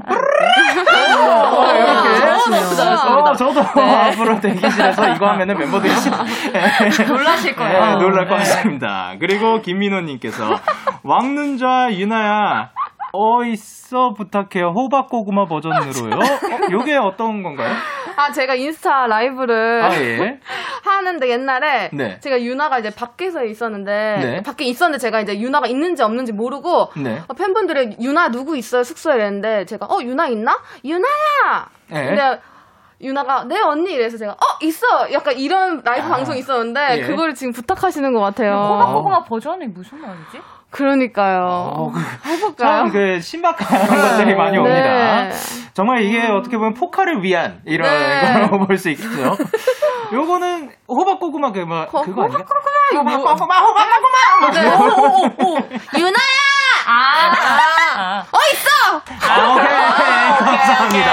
[1.16, 2.16] 어, 이렇게.
[2.18, 3.16] 잘하셨습니다.
[3.32, 5.94] 어, 저도 앞으로 대기실에서 이거 하면은 멤버들이
[7.08, 7.80] 놀라실 거예요.
[7.86, 9.14] 네, 놀랄 것 같습니다.
[9.20, 10.56] 그리고 김민호님께서
[11.04, 12.70] 왕눈좌 유나야
[13.14, 16.16] 어있어 부탁해요 호박고구마 버전으로요.
[16.16, 17.74] 어, 요게 어떤 건가요?
[18.16, 20.40] 아 제가 인스타 라이브를 아 예.
[20.84, 22.20] 하는데 옛날에 네.
[22.20, 24.44] 제가 유나가 이제 밖에서 있었는데 네.
[24.44, 27.22] 밖에 있었는데 제가 이제 유나가 있는지 없는지 모르고 네.
[27.28, 30.60] 어, 팬분들이 유나 누구 있어요 숙소에 이랬는데 제가 어 유나 있나?
[30.84, 31.70] 유나야.
[31.90, 32.06] 네.
[32.08, 32.42] 근데
[33.02, 37.08] 유나가 네 언니 이래서 제가 어 있어 약간 이런 라이브 방송 있었는데 예.
[37.08, 38.54] 그거를 지금 부탁하시는 것 같아요.
[38.54, 40.40] 호박고구마 버전이 무슨 말이지?
[40.76, 41.46] 그러니까요.
[41.74, 42.70] 어, 그- 해볼까요?
[42.90, 45.24] 참그 신박한 것들이 많이 옵니다.
[45.24, 45.32] 네.
[45.74, 48.48] 정말 이게 어떻게 보면 포카를 위한 이런 네.
[48.50, 49.38] 걸로 볼수 있겠죠.
[50.14, 52.46] 요거는 호박고구마 그뭐 그거 아닌가?
[52.92, 54.52] 이거 뭐- 호박고구마 호박고구마.
[54.52, 54.68] 네.
[54.70, 55.58] 오, 오, 오, 오.
[55.98, 56.36] 유나야!
[56.88, 58.70] 아, 어 있어!
[59.28, 59.68] 아, 오케이.
[60.38, 61.10] 감사합니다.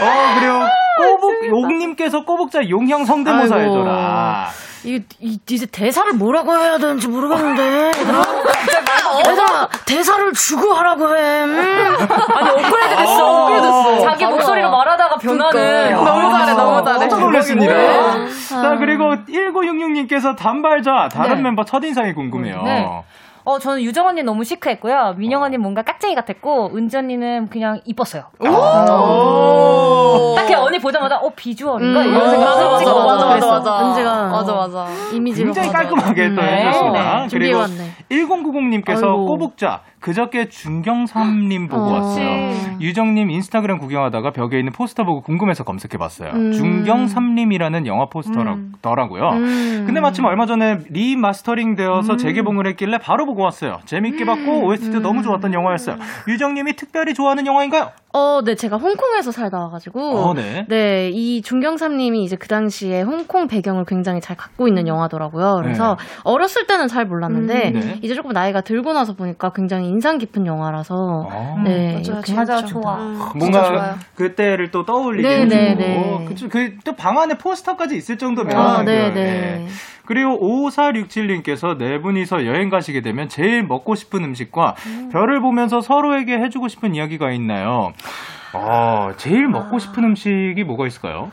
[0.00, 3.70] 어, 그리고 꼬북, 용님께서 꼬북자 용형 성대모사 아이고.
[3.70, 4.48] 해줘라.
[4.84, 7.92] 이, 이, 이제 대사를 뭐라고 해야 되는지 모르겠는데.
[9.18, 11.44] 얘들아, 대사를 주고 하라고 해.
[11.44, 11.58] 음.
[12.34, 14.00] 아니, 업그레이드 됐어, 업그레이드 됐어.
[14.00, 15.94] 자기 목소리로 말하다가 변하는.
[15.94, 16.98] 너무 잘해, 너무 잘해.
[16.98, 17.72] 깜짝 놀랐습니다.
[17.72, 18.26] 뭐야?
[18.48, 21.42] 자, 그리고 1966님께서 단발자, 다른 네.
[21.42, 22.62] 멤버 첫인상이 궁금해요.
[22.62, 23.04] 네.
[23.44, 25.14] 어, 저는 유정 언니 너무 시크했고요.
[25.16, 28.24] 민영 언니 뭔가 깍쟁이 같았고, 은지 언니는 그냥 이뻤어요.
[28.40, 28.46] 오.
[30.36, 32.00] 딱히 언니 보자마자, 어, 비주얼인가?
[32.02, 32.06] 음.
[32.08, 33.50] 이런 생각 맞아, 맞아, 맞아, 그랬어.
[33.58, 33.88] 맞아.
[33.88, 34.28] 은지가.
[34.28, 34.86] 맞아, 맞아.
[35.12, 35.46] 이미지로.
[35.46, 35.78] 굉장히 맞아.
[35.80, 36.66] 깔끔하게 또 네.
[36.66, 37.02] 해줬습니다.
[37.02, 37.08] 네.
[37.10, 37.92] 그리고 준비해왔네.
[38.10, 39.26] 1090님께서 아이고.
[39.26, 41.92] 꼬북좌 그저께 중경삼림 보고 어.
[41.94, 42.50] 왔어요.
[42.50, 42.76] 그치.
[42.80, 46.30] 유정님 인스타그램 구경하다가 벽에 있는 포스터 보고 궁금해서 검색해봤어요.
[46.32, 46.52] 음.
[46.52, 49.30] 중경삼림이라는 영화 포스터더라고요.
[49.30, 49.84] 음.
[49.86, 52.18] 근데 마침 얼마 전에 리마스터링 되어서 음.
[52.18, 53.78] 재개봉을 했길래 바로 보고 왔어요.
[53.84, 55.96] 재밌게 봤고 OST도 너무 좋았던 영화였어요.
[56.28, 57.90] 유정님이 특별히 좋아하는 영화인가요?
[58.14, 60.00] 어, 네, 제가 홍콩에서 살다 와가지고.
[60.18, 60.66] 어, 네.
[60.68, 65.60] 네, 이 중경삼림이 이제 그 당시에 홍콩 배경을 굉장히 잘 갖고 있는 영화더라고요.
[65.62, 67.98] 그래서 어렸을 때는 잘 몰랐는데, 음, 네.
[68.02, 71.26] 이제 조금 나이가 들고 나서 보니까 굉장히 인상 깊은 영화라서.
[71.64, 72.02] 네, 맞아요.
[72.04, 72.56] 이렇게 맞아.
[72.64, 72.96] 좋아.
[73.34, 76.24] 뭔가 그때를 또 떠올리게 네, 해주고 네, 네.
[76.28, 79.66] 그쵸 그 또 방 안에 포스터까지 있을 정도면 아, 네, 그, 네.
[80.12, 80.14] 예.
[80.14, 80.38] 그리고
[80.68, 84.74] 5467님께서 네 분이서 여행 가시게 되면 제일 먹고 싶은 음식과
[85.10, 87.92] 별을 보면서 서로에게 해주고 싶은 이야기가 있나요?
[88.54, 91.30] 어, 제일 먹고 싶은 음식이 뭐가 있을까요?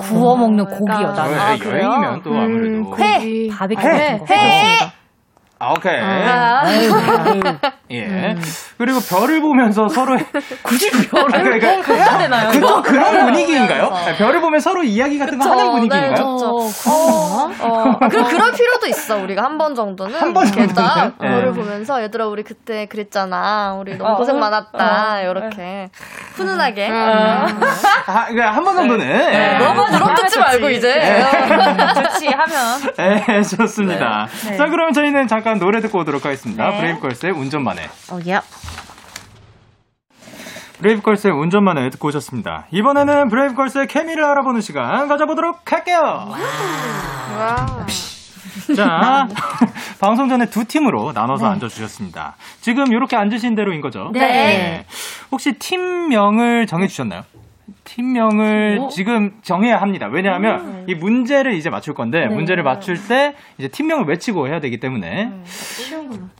[0.00, 1.38] 구워 먹는 고기요, 나는.
[1.38, 3.48] 아, 여행이면 또 아무래도 회!
[3.48, 4.18] 바비큐 회!
[4.18, 4.34] 같은 거.
[4.34, 4.78] 회!
[5.60, 6.00] 아, 오케이.
[6.00, 6.62] 아.
[7.90, 8.34] 예.
[8.76, 10.24] 그리고 별을 보면서 서로의
[10.62, 12.66] 굳이 별을 꼭 해야 되나요, 그, 이거?
[12.68, 13.90] 또 그런 네, 분위기인가요?
[13.90, 14.14] 맞아.
[14.16, 16.24] 별을 보면 서로 이야기 같은 거 하는 분위기인가요?
[16.24, 19.16] 어, 어, 그, 그럴 필요도 있어.
[19.18, 20.14] 우리가 한 번 정도는.
[20.20, 21.12] 한번 이렇게 딱 정도는?
[21.20, 21.28] 네.
[21.40, 23.74] 별을 보면서 얘들아, 우리 그때 그랬잖아.
[23.74, 25.16] 우리 너무 어, 고생 어, 많았다.
[25.16, 25.20] 어.
[25.22, 25.88] 이렇게.
[26.34, 26.88] 훈훈하게.
[26.92, 27.46] 아,
[28.54, 29.06] 한번 정도는.
[29.08, 29.58] 네.
[29.58, 30.94] 너무 드럼 듣지 말고 이제.
[30.94, 31.22] 네.
[31.94, 32.94] 좋지, 하면.
[33.26, 34.28] 네, 좋습니다.
[34.46, 34.56] 네.
[34.56, 36.68] 자, 그럼 저희는 잠깐 노래 듣고 오도록 하겠습니다.
[36.70, 36.76] 네.
[36.78, 37.84] 브레이브걸스의 운전만 해.
[38.10, 38.40] 어, 예.
[40.78, 42.66] 브레이브걸스의 운전만해 듣고 오셨습니다.
[42.70, 46.28] 이번에는 브레이브걸스의 케미를 알아보는 시간 가져보도록 할게요.
[48.76, 49.26] 자,
[50.00, 51.52] 방송 전에 두 팀으로 나눠서 네.
[51.52, 52.36] 앉아주셨습니다.
[52.60, 54.10] 지금 이렇게 앉으신 대로인 거죠?
[54.12, 54.84] 네.
[55.32, 57.22] 혹시 팀명을 정해주셨나요?
[57.88, 58.88] 팀명을 오.
[58.88, 60.06] 지금 정해야 합니다.
[60.06, 62.34] 왜냐하면 이 문제를 이제 맞출 건데 네.
[62.34, 65.32] 문제를 맞출 때 이제 팀명을 외치고 해야 되기 때문에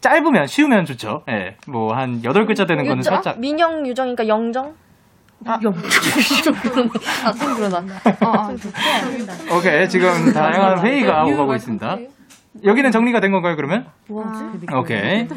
[0.00, 1.22] 짧으면 쉬우면 좋죠.
[1.30, 1.56] 예.
[1.66, 3.14] 뭐한 여덟 글자 되는 거는 유정?
[3.14, 4.74] 살짝 민영, 유정이니까 영정?
[5.46, 5.82] 아, 영정.
[7.24, 7.82] 아, 생그러다.
[9.56, 11.98] 오케이 지금 다양한 회의가 오가고 있습니다.
[12.64, 13.86] 여기는 정리가 된 건가요 그러면?
[14.76, 15.28] 오케이.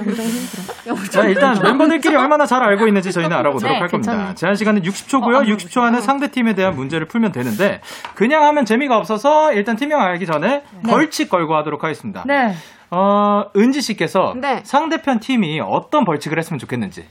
[1.12, 4.12] 자 일단 멤버들끼리 얼마나 잘 알고 있는지 저희는 알아보도록 네, 할 겁니다.
[4.12, 4.36] 괜찮아요.
[4.36, 5.46] 제한 시간은 60초고요.
[5.56, 7.82] 60초 안에 상대 팀에 대한 문제를 풀면 되는데
[8.16, 12.24] 그냥 하면 재미가 없어서 일단 팀명 알기 전에 벌칙 걸고 하도록 하겠습니다.
[12.26, 12.54] 네.
[12.90, 14.62] 어 은지 씨께서 네.
[14.64, 17.06] 상대편 팀이 어떤 벌칙을 했으면 좋겠는지.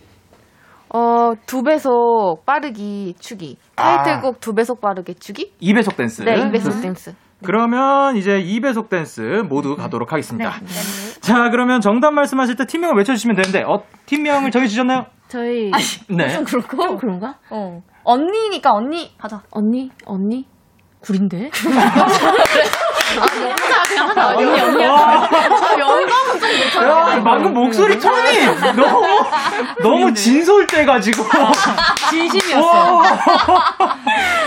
[0.92, 3.56] 어, 두 배속 빠르기 추기.
[3.76, 4.02] 아.
[4.02, 5.52] 타이틀곡 두 배속 빠르게 추기?
[5.62, 6.22] 2배속 댄스.
[6.22, 7.14] 네, 2배속 댄스.
[7.44, 10.60] 그러면 이제 2배속 댄스 모두 가도록 하겠습니다.
[10.60, 11.20] 네.
[11.20, 15.06] 자, 그러면 정답 말씀하실 때 팀명을 외쳐주시면 되는데, 어, 팀명을 정해주셨나요?
[15.28, 15.70] 저희.
[16.08, 16.28] 네.
[16.30, 16.76] 좀 그렇고.
[16.82, 17.36] 좀 그런가?
[17.50, 17.82] 어.
[18.04, 19.12] 언니니까 언니.
[19.18, 19.42] 가자.
[19.50, 19.90] 언니?
[20.04, 20.46] 언니?
[21.00, 21.50] 구린데?
[23.20, 23.26] 아,
[23.90, 24.28] 그냥 하자.
[24.36, 24.86] 언니, 언니.
[24.86, 25.28] 와.
[25.78, 26.82] 영감은 좀.
[26.88, 29.06] 야, 방금 목소리 톤이 너무,
[29.82, 31.24] 너무 진솔돼가지고.
[32.10, 33.02] 진심이었어요.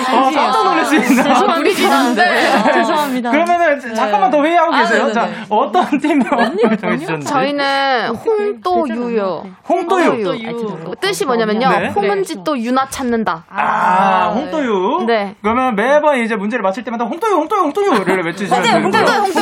[0.08, 1.24] 아, 깜짝 놀랐습니다.
[1.24, 1.60] 죄송합니다.
[1.60, 2.74] 우리 좋아하는데.
[2.74, 3.32] 죄송합니다.
[3.32, 5.08] 그러면 잠깐만 더 회의하고 아, 계세요.
[5.08, 5.14] 네네네.
[5.14, 7.28] 자, 어떤 팀명을 정해주셨는지.
[7.28, 9.44] 저희는 홍또 유요.
[9.68, 10.06] 홍또유.
[10.06, 10.96] 홍또유.
[11.02, 11.70] 뜻이 뭐냐면요.
[11.70, 11.88] 네.
[11.90, 13.44] 홍은지 또 유나 찾는다.
[13.50, 15.04] 아, 홍또유.
[15.06, 15.36] 네.
[15.42, 18.84] 그러면 매번 이제 문제를 맞힐 때마다 홍또유, 홍또유, 홍또유를 외치시면 되고요.
[18.84, 19.33] 홍또유.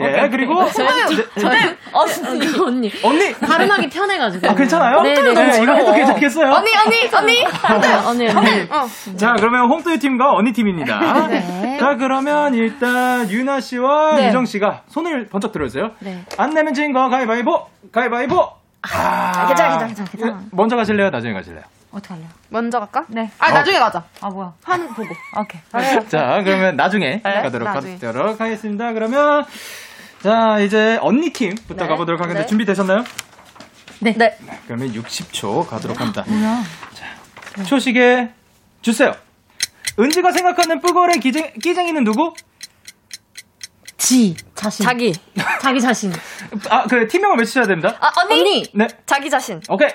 [0.00, 2.92] 예, 그리고 저희, 언니, 언니.
[3.02, 4.48] 언니 발음하기 편해가지고.
[4.48, 5.02] 아, 괜찮아요?
[5.02, 5.62] 네, 네, 네, 네.
[5.62, 6.52] 이거 해도 괜찮겠어요?
[6.52, 7.44] 언니, 언니, 언니.
[8.06, 8.68] 언니, 언니.
[9.16, 11.26] 자, 그러면 홍또유 팀과 언니 팀입니다.
[11.28, 11.78] 네.
[11.78, 14.28] 자, 그러면 일단 유나 씨와 네.
[14.28, 15.92] 유정 씨가 손을 번쩍 들어주세요.
[16.00, 16.24] 네.
[16.36, 18.48] 안 내면 진거 가위바위보, 가위바위보.
[18.82, 20.40] 아, 괜찮아, 괜찮아, 괜찮아, 괜찮아.
[20.52, 21.10] 먼저 가실래요?
[21.10, 21.62] 나중에 가실래요?
[21.90, 22.28] 어떻게 할래요?
[22.50, 23.04] 먼저 갈까?
[23.08, 23.30] 네.
[23.38, 24.04] 아, 나중에 가자.
[24.20, 24.52] 아, 뭐야.
[24.64, 25.08] 하는 거 보고.
[25.40, 25.60] 오케이.
[26.08, 27.94] 자, 그러면 나중에 가도록 나중에.
[27.94, 28.92] 하도록 하겠습니다.
[28.92, 29.44] 그러면
[30.22, 31.88] 자, 이제 언니 팀부터 네.
[31.88, 32.42] 가보도록 하겠습니다.
[32.42, 32.46] 네.
[32.46, 33.04] 준비되셨나요?
[34.00, 34.14] 네.
[34.16, 34.38] 네.
[34.66, 36.24] 그러면 60초 가도록 합니다.
[36.26, 36.62] 뭐야.
[37.66, 38.30] 초시계
[38.82, 39.12] 주세요.
[39.98, 42.32] 은지가 생각하는 뿌걸의 기쟁, 끼쟁이는 누구?
[43.98, 44.34] 지.
[44.54, 44.84] 자신.
[44.84, 45.12] 자기.
[45.60, 46.12] 자기 자신.
[46.70, 47.96] 아, 그 팀명을 외치셔야 됩니다.
[48.00, 48.64] 아, 언니.
[48.74, 48.86] 네.
[49.04, 49.60] 자기 자신.
[49.68, 49.88] 오케이.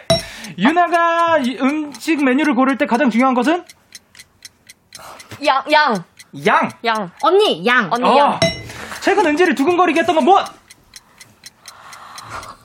[0.58, 3.66] 유나가 이 음식 메뉴를 고를 때 가장 중요한 것은
[5.46, 6.04] 양, 양.
[6.46, 6.70] 양.
[6.86, 7.12] 양.
[7.22, 7.89] 언니, 양.
[7.91, 8.18] 언니 어.
[8.18, 8.39] 양.
[9.02, 10.39] 최근 은지를 두근거리게 했던 건 뭐?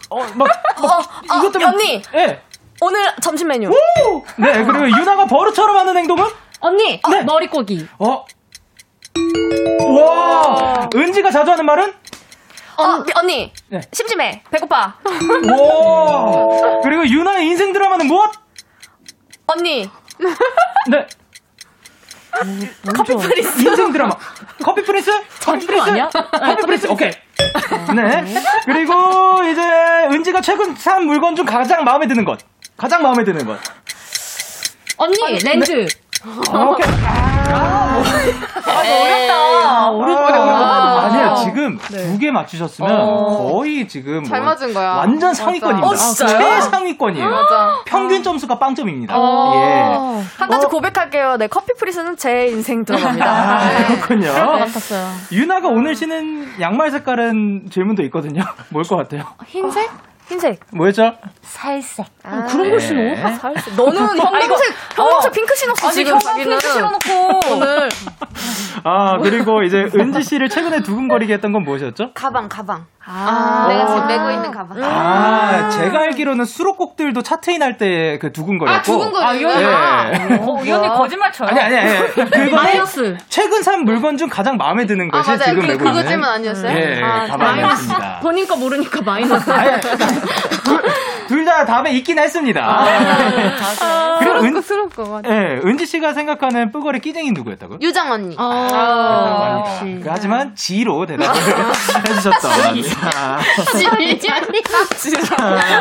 [0.08, 0.48] 어, 막,
[0.80, 2.02] 막 어, 이것 때문에 언니.
[2.14, 2.42] 예.
[2.80, 3.68] 오늘 점심 메뉴.
[3.68, 4.24] 오!
[4.36, 6.24] 네, 그리고 유나가 버릇처럼 하는 행동은?
[6.60, 7.00] 언니.
[7.08, 7.22] 네.
[7.22, 7.86] 머리 꼬기.
[7.98, 8.24] 어.
[9.96, 10.88] 와!
[10.94, 11.92] 은지가 자주 하는 말은?
[12.76, 13.52] 언, 언니.
[13.68, 13.80] 네.
[13.92, 14.42] 심심해.
[14.50, 14.94] 배고파.
[15.58, 16.80] 오!
[16.82, 18.30] 그리고 유나의 인생 드라마는 무엇?
[19.46, 19.90] 언니.
[20.90, 21.06] 네.
[22.96, 23.60] 커피 프린스.
[23.60, 24.16] 인생 드라마.
[24.62, 25.10] 커피 프린스?
[25.42, 25.90] 커피 프린스?
[25.90, 26.08] 아니야?
[26.10, 27.10] 커피 프린스, 오케이.
[27.94, 28.24] 네.
[28.64, 29.60] 그리고 이제
[30.10, 32.38] 은지가 최근 산 물건 중 가장 마음에 드는 것.
[32.76, 33.58] 가장 마음에 드는 것.
[34.96, 35.86] 언니, 렌즈.
[36.52, 36.86] 오케이.
[37.04, 37.29] 아,
[39.90, 40.34] 어렵다.
[40.36, 43.50] 아, 아니야, 지금 두 개 맞추셨으면 어.
[43.52, 44.90] 거의 지금 잘뭐 맞은 거야.
[44.96, 45.32] 완전.
[45.32, 45.86] 상위권입니다.
[45.88, 45.94] 어?
[45.94, 47.30] 최상위권이에요.
[47.30, 47.76] 맞아.
[47.86, 49.14] 평균 점수가 빵점입니다.
[49.16, 49.52] 어.
[49.54, 50.24] 예.
[50.36, 51.36] 한 가지 고백할게요.
[51.38, 53.26] 네, 커피 프린스는 제 인생 드라마입니다.
[53.30, 53.86] 아, 네.
[53.86, 54.32] 그렇군요.
[54.32, 55.08] 그럴 것 같았어요.
[55.32, 58.42] 유나가 오늘 신은 양말 색깔은 질문도 있거든요.
[58.68, 59.24] 뭘 것 같아요?
[59.46, 59.88] 흰색?
[60.30, 60.60] 흰색.
[60.72, 61.14] 뭐였죠?
[61.42, 62.06] 살색.
[62.22, 62.86] 아, 그런 걸 네.
[62.86, 63.26] 신어?
[63.26, 63.74] 아, 살색.
[63.74, 66.12] 너는 형광색, 형광색 핑크 신었어, 아니, 지금.
[66.12, 66.36] 형광.
[66.36, 67.40] 핑크 신어놓고.
[67.54, 67.88] 오늘.
[68.84, 72.12] 아, 그리고 이제 은지 씨를 최근에 두근거리게 했던 건 무엇이었죠?
[72.14, 72.86] 가방, 가방.
[73.04, 73.66] 아.
[73.68, 74.82] 내가 지금 메고 있는 가방.
[74.84, 78.78] 아, 제가 알기로는 수록곡들도 차트인 할 때 그 두근거렸고.
[78.78, 79.62] 아, 두근거리는 아, 이 언니.
[79.62, 80.36] 예.
[80.36, 81.48] 어, 이 언니 거짓말 쳐요.
[81.48, 82.08] 아니, 아니, 아니.
[82.14, 83.16] 그거는 마이너스.
[83.28, 85.44] 최근 산 물건 중 가장 마음에 드는 아, 것이 맞아요.
[85.44, 86.06] 지금 그, 메고 그거 있는.
[86.08, 86.76] 질문 아니었어요?
[86.76, 88.20] 예, 아, 가방이었습니다.
[88.20, 89.50] 본인 거 모르니까 마이너스.
[91.30, 92.60] 둘 다 답에 있긴 했습니다.
[92.60, 95.22] 아, 그리고 은, 스럽고.
[95.26, 97.78] 예, 은지 씨가 생각하는 뿌거리 끼쟁이 누구였다고요?
[97.80, 98.34] 유정 언니.
[98.36, 101.32] 아, 그 하지만 지로 대답을
[102.08, 102.50] 해주셨던.
[102.50, 103.38] 아,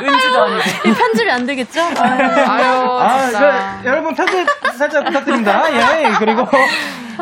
[0.03, 0.61] 은지도 아니고.
[0.85, 1.81] 이 편집이 안 되겠죠?
[1.81, 3.79] 아유, 아.
[3.81, 4.47] 그, 여러분 편집
[4.77, 5.63] 살짝 부탁드립니다.
[5.73, 6.45] 예, 그리고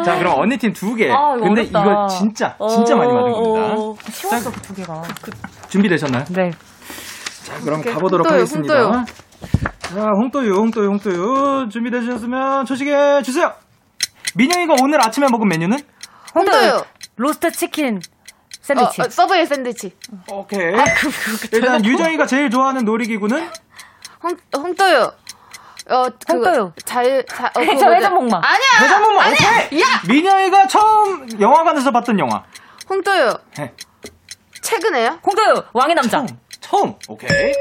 [0.04, 1.10] 자 그럼 언니 팀 두 개.
[1.10, 1.82] 아, 이거 근데 어렵다.
[1.82, 4.02] 이거 진짜 진짜 많이 맞은 겁니다.
[4.12, 5.02] 쉬웠어, 그두 개가.
[5.70, 6.26] 준비되셨나요?
[6.30, 6.52] 네.
[7.48, 8.82] 자 그럼 오케이, 가보도록 홍도요, 하겠습니다.
[8.84, 9.06] 홍도요.
[9.80, 13.54] 자 홍도유, 홍도유, 홍도유 준비되셨으면 초식에 주세요.
[14.36, 15.78] 민영이가 오늘 아침에 먹은 메뉴는?
[16.36, 16.84] 홍도요.
[17.16, 18.00] 로스트 치킨 어,
[18.62, 19.02] 샌드위치.
[19.02, 19.96] 어, 서브웨이 샌드위치.
[20.30, 20.74] 오케이.
[21.54, 23.50] 일단 유정이가 제일 좋아하는 놀이기구는?
[24.24, 25.14] 홍, 홍도요.
[25.90, 26.74] 어, 그거, 홍도요.
[26.84, 27.90] 잘, 잘, 어, 저?
[27.94, 28.42] 회전목마.
[28.44, 28.82] 아니야!
[28.82, 29.66] 해산물만 아니야!
[29.68, 29.80] 오케이.
[29.82, 29.86] 야!
[30.10, 32.44] 민영이가 처음 영화관에서 봤던 영화.
[32.90, 33.34] 홍도요.
[33.58, 33.74] 네.
[34.62, 35.20] 최근에요?
[35.26, 36.18] 홍도요, 왕의 남자.
[36.26, 36.28] 처음.
[36.62, 36.94] 처음.
[37.08, 37.54] 오케이.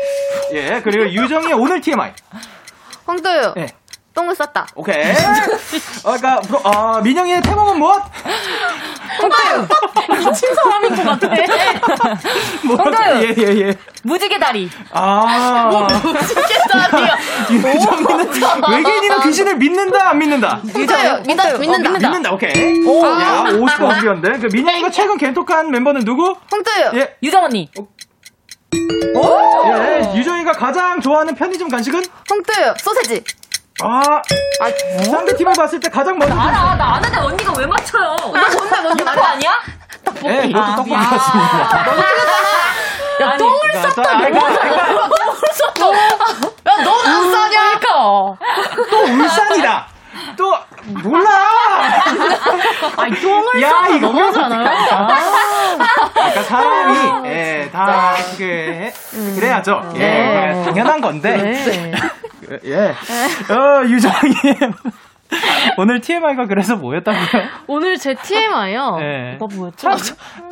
[0.53, 2.13] 예 그리고 유정이의 오늘 TMI.
[3.07, 3.55] 홍도요.
[3.59, 3.69] 예.
[4.15, 4.67] 똥을 쌌다.
[4.75, 5.05] 오케이.
[6.05, 8.03] 아까 그, 아 민영이의 태몽은 무엇?
[10.09, 11.29] 미친 사람인 것 같아.
[12.65, 13.23] 뭐, 홍도요.
[13.23, 13.75] 예 예 예.
[14.03, 14.71] 무지개 다리.
[14.91, 15.87] 아.
[17.51, 18.31] 유정이는
[18.71, 20.63] 외계인이나 귀신을 믿는다 안 믿는다?
[20.75, 21.23] 홍도요.
[21.27, 21.91] 믿다, 믿는다.
[21.91, 22.33] 믿는다.
[22.33, 22.53] 오케이.
[22.53, 24.39] 야 50번 준비한데.
[24.39, 26.35] 그 민영이가 최근 개톡한 멤버는 누구?
[26.51, 26.93] 홍도요.
[26.95, 27.17] 예.
[27.23, 27.71] 유정 언니.
[28.75, 30.13] 예.
[30.15, 32.03] 유정이가 가장 좋아하는 편의점 간식은?
[32.31, 32.75] 홍도요.
[32.79, 33.23] 소세지.
[33.83, 34.01] 아.
[35.05, 36.35] 상대 팀을 봤을 때 가장 먼저.
[36.35, 38.17] 알아, 나 아는데 언니가 왜 맞춰요?
[38.17, 39.53] 나 뭔데, 뭔데, 거 아니야?
[40.25, 41.87] 예, 그것도 떡볶이 같습니다.
[43.21, 44.25] 야, 똥을 쌌다.
[44.25, 44.29] 야,
[46.85, 47.81] 너안 싸냐?
[48.91, 49.89] 또 울산이다.
[50.37, 50.55] 또
[51.03, 51.29] 몰라.
[52.97, 54.87] 아니, 똥을 야, 이거 너무하잖아요.
[56.13, 58.93] 그러니까 사람이 예, 다 그게
[59.35, 59.93] 그래야죠.
[59.97, 60.63] 예, 네.
[60.65, 61.37] 당연한 건데.
[61.37, 61.93] 네.
[62.65, 62.95] 예.
[63.53, 64.35] 어, 유정이
[65.79, 67.43] 오늘 TMI가 그래서 뭐였다고요?
[67.67, 68.99] 오늘 제 TMI요.
[69.03, 69.37] 예.
[69.39, 69.89] 뭐 뭐였죠?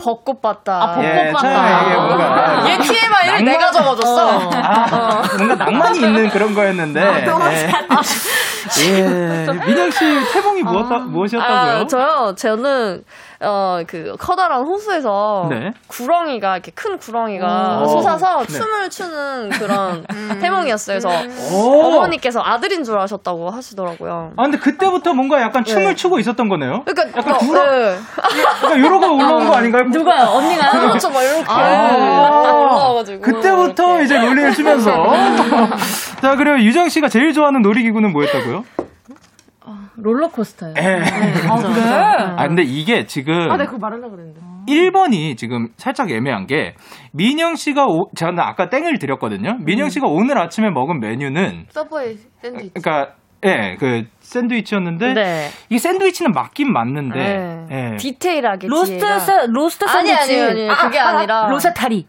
[0.03, 0.82] 벚꽃 봤다.
[0.82, 1.41] 아, 벚꽃 예, 봤다.
[1.41, 4.51] 처음에 이게 뭔가 얘 TMI를 낭만- 내가 적어줬어.
[4.53, 7.01] 아, 뭔가 낭만이 있는 그런 거였는데.
[7.01, 7.24] 예.
[8.87, 9.47] 예.
[9.66, 11.82] 민영 씨 태몽이 무엇다, 무엇이었다고요?
[11.82, 12.35] 아, 저요.
[12.37, 13.05] 저는
[13.41, 15.72] 어 그 커다란 호수에서 네.
[15.89, 17.87] 구렁이가 이렇게 큰 구렁이가 오.
[17.89, 18.47] 솟아서 네.
[18.47, 20.05] 춤을 추는 그런
[20.41, 20.99] 태몽이었어요.
[20.99, 21.82] 그래서 오.
[21.85, 24.32] 어머니께서 아들인 줄 아셨다고 하시더라고요.
[24.37, 25.95] 아, 근데 그때부터 뭔가 약간 춤을 네.
[25.95, 26.85] 추고 있었던 거네요?
[26.85, 27.99] 그러니까 약간 어, 구렁, 네.
[28.62, 29.85] 약간 요러고 올라온 거 아닌가요?
[29.91, 30.26] 누가요?
[30.30, 30.80] 언니가요?
[30.89, 35.12] 그렇죠, 막 이렇게 아, 올라와가지고 그때부터 이제 롤링을 추면서.
[36.20, 38.64] 자, 그리고 유정 씨가 제일 좋아하는 놀이기구는 뭐였다고요?
[39.97, 40.75] 롤러코스터요.
[40.77, 40.83] 예.
[41.49, 41.83] 아, 그래?
[42.37, 44.41] 아, 근데 이게 지금 아, 내가 그거 말하려고 그랬는데.
[44.69, 46.75] 1번이 지금 살짝 애매한 게
[47.12, 49.59] 민영 씨가 오, 저는 아까 땡을 드렸거든요.
[49.65, 52.73] 민영 씨가 오늘 아침에 먹은 메뉴는 서브웨이 샌드위치.
[52.75, 55.49] 그러니까 예, 그 샌드위치였는데 네.
[55.69, 57.67] 이게 샌드위치는 맞긴 맞는데 네.
[57.93, 57.97] 예.
[57.97, 60.41] 디테일하게 로스트, 세, 로스트 아니, 샌드위치.
[60.41, 62.07] 아니, 아니, 그게 아 니라- 로세타리.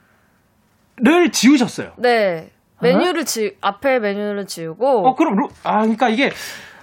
[0.97, 1.91] 를 지우셨어요.
[1.97, 2.51] 네.
[2.81, 6.29] 메뉴를 지 앞에 메뉴를 지우고 어, 그럼 로, 아, 그러니까 이게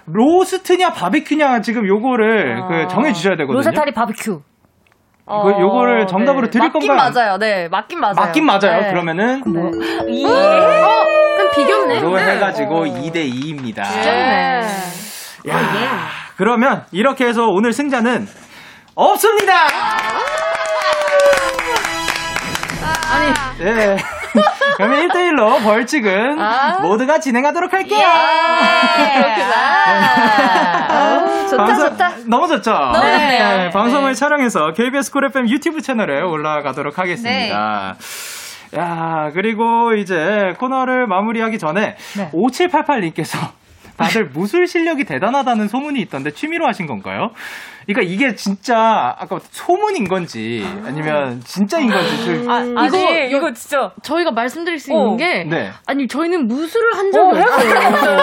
[0.05, 2.67] 로스트냐 바베큐냐 지금 요거를 아.
[2.67, 3.57] 그 정해 주셔야 되거든요.
[3.57, 4.41] 로세타리 바비큐.
[5.25, 7.11] 그 요거를 정답으로 드릴 맞긴 건가요?
[7.13, 7.37] 맞아요.
[7.37, 8.15] 네, 맞긴 맞아요.
[8.15, 8.81] 맞긴 맞아요.
[8.81, 8.89] 네.
[8.89, 9.41] 그러면은
[10.09, 10.25] 예.
[10.25, 11.05] 어,
[11.37, 11.99] 그럼 비겼네.
[12.01, 13.83] 로 해가지고 2대 2입니다.
[14.03, 14.61] 네.
[15.49, 15.59] 야,
[16.35, 18.27] 그러면 이렇게 해서 오늘 승자는
[18.95, 19.53] 없습니다.
[23.11, 23.97] 아니, 예.
[24.77, 26.79] 그러면 1대1로 벌칙은 아.
[26.81, 27.99] 모두가 진행하도록 할게요.
[27.99, 29.21] 예.
[29.21, 30.87] 그렇구나.
[30.89, 32.11] 아우, 좋다, 방송- 좋다.
[32.27, 32.71] 너무 좋죠?
[32.71, 33.57] 너무 좋네요.
[33.57, 37.95] 네, 방송을 촬영해서 KBS 쿨 FM 유튜브 채널에 올라가도록 하겠습니다.
[38.71, 38.79] 네.
[38.79, 42.31] 야, 그리고 이제 코너를 마무리하기 전에 네.
[42.33, 43.37] 5788님께서
[43.97, 47.29] 다들 무술 실력이 대단하다는 소문이 있던데 취미로 하신 건가요?
[47.85, 53.91] 그러니까 이게 진짜 아까 소문인 건지 아니면 진짜인 건지 좀- 아, 아니, 이거- 이거, 진짜.
[54.03, 54.97] 저희가 말씀드릴 수 어.
[54.97, 55.69] 있는 게 네.
[55.85, 58.19] 아니 저희는 무술을 한 어, 적이 없어요.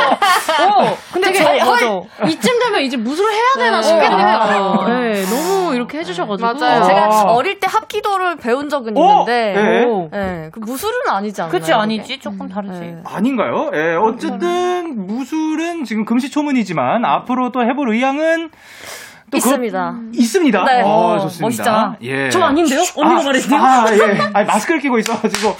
[0.69, 1.79] 어, 근데 되게 저, 헐,
[2.21, 2.29] 맞아.
[2.29, 3.83] 이쯤 되면 이제 무술을 해야 되나 네.
[3.83, 4.27] 싶겠네요.
[4.27, 4.89] 아.
[4.89, 6.83] 네, 너무 이렇게 해주셔가지고 맞아요.
[6.85, 7.23] 제가 아.
[7.33, 9.03] 어릴 때 합기도를 배운 적은 오!
[9.11, 9.87] 있는데, 네.
[10.11, 11.51] 네, 그 무술은 아니지 않나요?
[11.53, 11.75] 그치, 그게?
[11.75, 12.19] 아니지.
[12.21, 12.81] 조금 다르지.
[12.81, 12.97] 네.
[13.05, 13.71] 아닌가요?
[13.75, 19.93] 예, 어쨌든 무술은 지금 금시초문이지만 앞으로 또 해볼 의향은 또 있습니다.
[20.13, 20.65] 그- 있습니다.
[20.65, 20.83] 네.
[20.83, 21.45] 어, 어, 좋습니다.
[21.47, 21.97] 멋있다.
[22.03, 22.31] 예.
[22.31, 22.81] 저 아닌데요?
[22.97, 23.61] 언니가 아, 말했어요.
[23.61, 24.19] 아, 예.
[24.33, 25.57] 아니, 마스크를 끼고 있어가지고.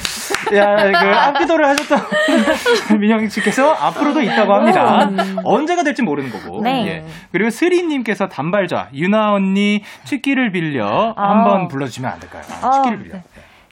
[0.57, 2.01] 야, 그, 앞기도를 하셨던
[3.01, 5.11] 민영 씨께서 앞으로도 있다고 합니다.
[5.45, 6.63] 언제가 될지 모르는 거고.
[6.63, 6.87] 네.
[6.87, 7.05] 예.
[7.33, 11.31] 그리고 스리님께서 단발자, 유나 언니, 취기를 빌려 아.
[11.31, 12.43] 한번 불러주시면 안 될까요?
[12.63, 13.15] 아, 취기를 빌려.
[13.17, 13.23] 네.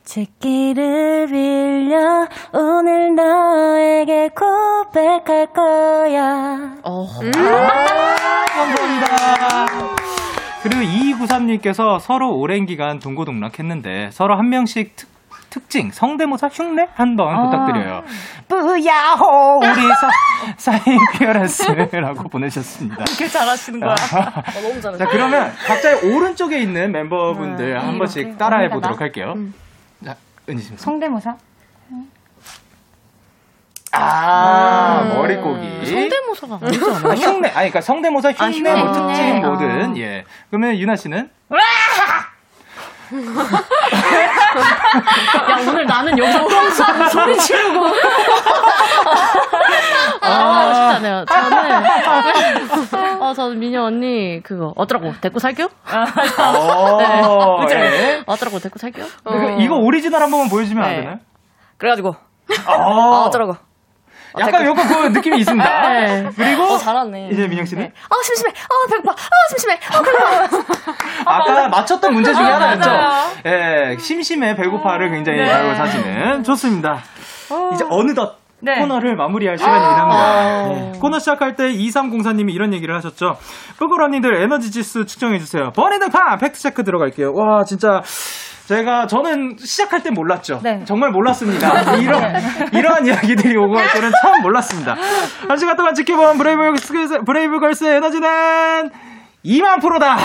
[0.04, 7.06] 제끼를 빌려 오늘 너에게 고백할 거야 어.
[9.00, 9.96] 감사합니다.
[10.62, 15.08] 그리고 2293님께서 서로 오랜 기간 동고동락했는데 서로 한 명씩 특,
[15.50, 17.42] 특징, 성대모사 흉내 한번 아.
[17.44, 18.02] 부탁드려요.
[18.48, 20.10] 뿌야호 우리 사,
[20.56, 23.02] 사이피어라스라고 보내셨습니다.
[23.02, 23.94] 이렇게 잘하시는 거야.
[24.62, 24.98] 너무 잘해.
[24.98, 29.04] 자 그러면 각자의 오른쪽에 있는 멤버분들 한 번씩 이렇게 따라해 보도록 나?
[29.04, 29.34] 할게요.
[30.04, 30.16] 자
[30.48, 30.72] 은지 씨.
[30.76, 31.36] 성대모사?
[34.00, 35.86] 아 머리꼬기.
[35.86, 37.12] 성대모사가 아니지 아, 않아요?
[37.14, 37.48] 흉내.
[37.48, 38.74] 아니, 그러니까 성대모사 흉내, 흉내.
[38.82, 39.40] 뭐 특징 흉내.
[39.40, 39.96] 뭐든.
[39.98, 40.24] 예.
[40.50, 41.30] 그러면 유나 씨는?
[45.50, 47.86] 야 오늘 나는 여기서 똥 싸고 소리 지르고
[50.20, 55.68] 아 쉽지 않아요 저는 어 저는 민영 언니 그거 어쩌라고 데리고 살게요?
[56.38, 57.76] 어, 그죠?
[57.76, 58.22] 예.
[58.26, 59.06] 어쩌라고 데리고 살게요?
[59.24, 60.96] 그, 이거 오리지널 한 번만 보여주면 안 네.
[61.00, 61.16] 되나요?
[61.78, 62.14] 그래가지고, 어,
[62.66, 63.56] 아, 어쩌라고.
[64.40, 65.88] 약간 요거 그 느낌이 있습니다.
[65.88, 66.28] 네.
[66.36, 67.30] 그리고 어, 잘하네.
[67.32, 68.50] 이제 민영 씨는 아, 심심해.
[68.50, 69.12] 아, 배고파.
[69.12, 69.78] 아, 심심해.
[69.92, 70.94] 아, 배고파.
[71.26, 72.90] 아까 맞췄던 문제 중에 아, 하나였죠.
[73.46, 77.02] 예, 심심해 배고파를 굉장히 잘 사시는 좋습니다.
[77.74, 78.80] 이제 어느덧 네.
[78.80, 80.68] 코너를 마무리할 시간이긴 합니다.
[80.68, 80.92] 네.
[81.00, 83.36] 코너 시작할 때 2304님이 이런 얘기를 하셨죠.
[83.78, 85.70] 뿌글 언니들 에너지 지수 측정해주세요.
[85.76, 87.32] 버리등판 팩트체크 들어갈게요.
[87.34, 88.02] 와, 진짜.
[88.68, 90.60] 제가, 저는 시작할 땐 몰랐죠.
[90.62, 90.84] 네.
[90.84, 91.96] 정말 몰랐습니다.
[91.96, 92.34] 이런,
[92.70, 94.94] 이러한 이야기들이 오고 갈 줄은 참 몰랐습니다.
[95.48, 98.90] 한 시간 동안 지켜본 브레이브걸스, 브레이브걸스의 에너지는
[99.42, 100.18] 2만 프로다!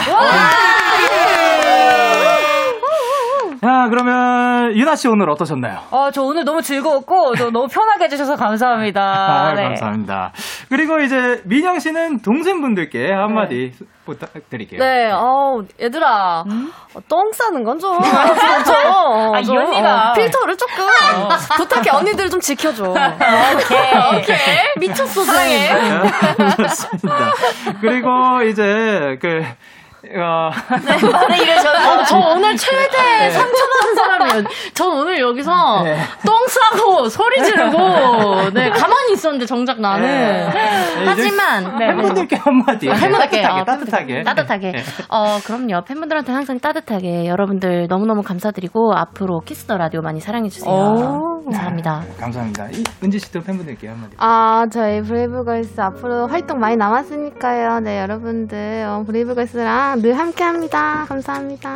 [3.63, 5.79] 자, 그러면, 유나 씨 오늘 어떠셨나요?
[5.91, 9.01] 어, 저 오늘 너무 즐거웠고, 저 너무 편하게 해주셔서 감사합니다.
[9.49, 9.63] 아, 네.
[9.63, 10.33] 감사합니다.
[10.69, 13.71] 그리고 이제 민영 씨는 동생분들께 한마디
[14.05, 14.81] 부탁드릴게요.
[14.81, 17.93] 네, 어, 얘들아, 어, 똥 싸는 건 좀.
[18.03, 20.09] 좀, 아, 이 좀, 언니가.
[20.09, 20.83] 어, 필터를 조금.
[21.55, 22.83] 부탁해, 언니들 좀 지켜줘.
[22.91, 24.19] 오케이.
[24.19, 24.37] 오케이.
[24.77, 25.69] 미쳤어 사랑해.
[26.67, 27.31] 좋습니다.
[27.79, 29.41] 그리고 이제 그
[30.11, 31.93] 어, 말을 이러셔서.
[31.93, 34.43] 어, 저 오늘 최대 상처받은 사람이에요.
[34.73, 35.97] 전 오늘 여기서 네.
[36.25, 40.49] 똥 싸고 소리 지르고 네 가만히 있었는데 정작 나는 네,
[41.05, 44.71] 하지만 이제 팬분들께 한마디 팬분들께 따뜻하게 어, 따뜻하게 따뜻하게.
[44.71, 44.83] 네.
[45.09, 50.73] 어 그럼요 팬분들한테 항상 따뜻하게 여러분들 너무너무 감사드리고 앞으로 Kiss the Radio 많이 사랑해 주세요.
[50.73, 51.33] 오.
[51.43, 52.03] 감사합니다.
[52.19, 52.67] 감사합니다.
[52.71, 54.15] 이, 은지 씨도 팬분들께 한마디.
[54.17, 57.81] 아, 저희 브레이브걸스 앞으로 활동 많이 남았으니까요.
[57.81, 61.05] 네, 여러분들, 어, 브레이브걸스랑 늘 함께 합니다.
[61.07, 61.69] 감사합니다.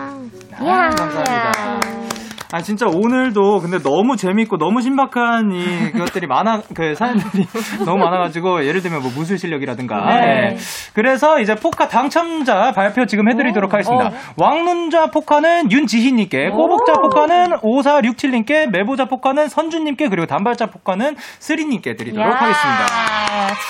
[0.53, 2.36] 아, 감사합니다.
[2.51, 7.45] 아 진짜 오늘도 근데 너무 재밌고 너무 신박한 이 그것들이 많아 그 사연들이
[7.85, 10.51] 너무 많아가지고 예를 들면 뭐 무술 실력이라든가 네.
[10.51, 10.57] 예.
[10.93, 19.05] 그래서 이제 포카 당첨자 발표 지금 해드리도록 하겠습니다 왕눈자 포카는 윤지희님께 꼬북자 포카는 5467님께 매보자
[19.05, 22.85] 포카는 선주님께 그리고 단발자 포카는 스리님께 드리도록 하겠습니다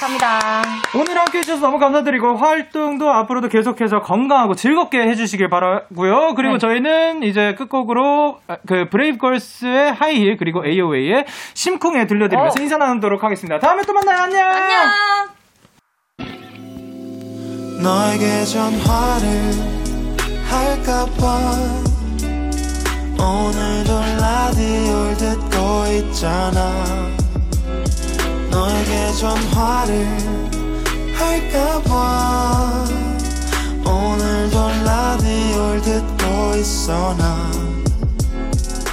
[0.07, 0.61] 축하합니다.
[0.95, 6.33] 오늘 함께 해주셔서 너무 감사드리고 활동도 앞으로도 계속해서 건강하고 즐겁게 해주시길 바라고요.
[6.35, 6.59] 그리고 네.
[6.59, 12.61] 저희는 이제 끝곡으로 아, 그 브레이브걸스의 하이힐 그리고 AOA의 심쿵에 들려드리면서 어.
[12.61, 13.57] 인사 나누도록 하겠습니다.
[13.59, 14.23] 다음에 또 만나요.
[14.23, 14.49] 안녕.
[14.51, 15.37] 안녕.
[17.81, 19.53] 너에게 전화를
[20.49, 21.39] 할까봐
[23.19, 26.85] 오늘도 라디오를 듣고 있잖아
[28.49, 30.07] 너에게 전화를
[31.15, 32.85] 할까봐
[33.85, 37.76] 오늘도 라디오를 듣고 있어 나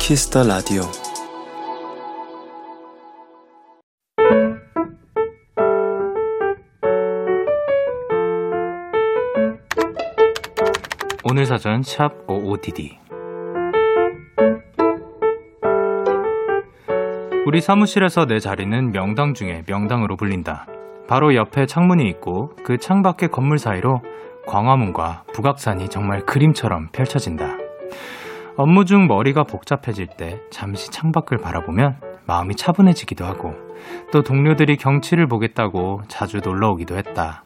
[0.06, 0.82] Kiss the Radio.
[11.24, 12.98] 오늘 사전 샵 OODD
[17.46, 20.66] 우리 사무실에서 내 자리는 명당 중에 명당으로 불린다.
[21.08, 24.02] 바로 옆에 창문이 있고 그 창밖의 건물 사이로
[24.46, 27.63] 광화문과 북악산이 정말 그림처럼 펼쳐진다.
[28.56, 31.96] 업무 중 머리가 복잡해질 때 잠시 창밖을 바라보면
[32.26, 33.52] 마음이 차분해지기도 하고
[34.12, 37.42] 또 동료들이 경치를 보겠다고 자주 놀러 오기도 했다.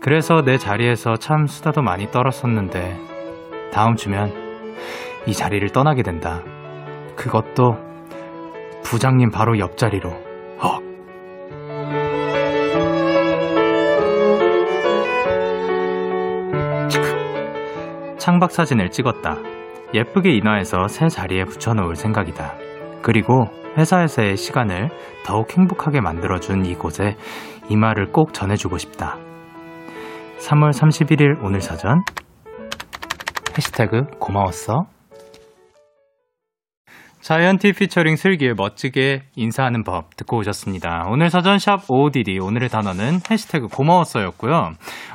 [0.00, 2.96] 그래서 내 자리에서 참 수다도 많이 떨었었는데
[3.70, 4.32] 다음 주면
[5.26, 6.40] 이 자리를 떠나게 된다.
[7.16, 7.76] 그것도
[8.82, 10.10] 부장님 바로 옆자리로.
[10.62, 10.82] 헉.
[18.16, 19.59] 창밖 사진을 찍었다.
[19.94, 22.54] 예쁘게 인화해서 새 자리에 붙여놓을 생각이다.
[23.02, 23.44] 그리고
[23.76, 24.90] 회사에서의 시간을
[25.24, 27.16] 더욱 행복하게 만들어준 이곳에
[27.68, 29.16] 이 말을 꼭 전해주고 싶다.
[30.38, 32.02] 3월 31일 오늘 사전
[33.56, 34.86] 해시태그 고마웠어
[37.20, 41.04] 자이언티 피처링 슬기의 멋지게 인사하는 법 듣고 오셨습니다.
[41.10, 44.70] 오늘 사전샵 OODD 오늘의 단어는 해시태그 고마웠어였고요.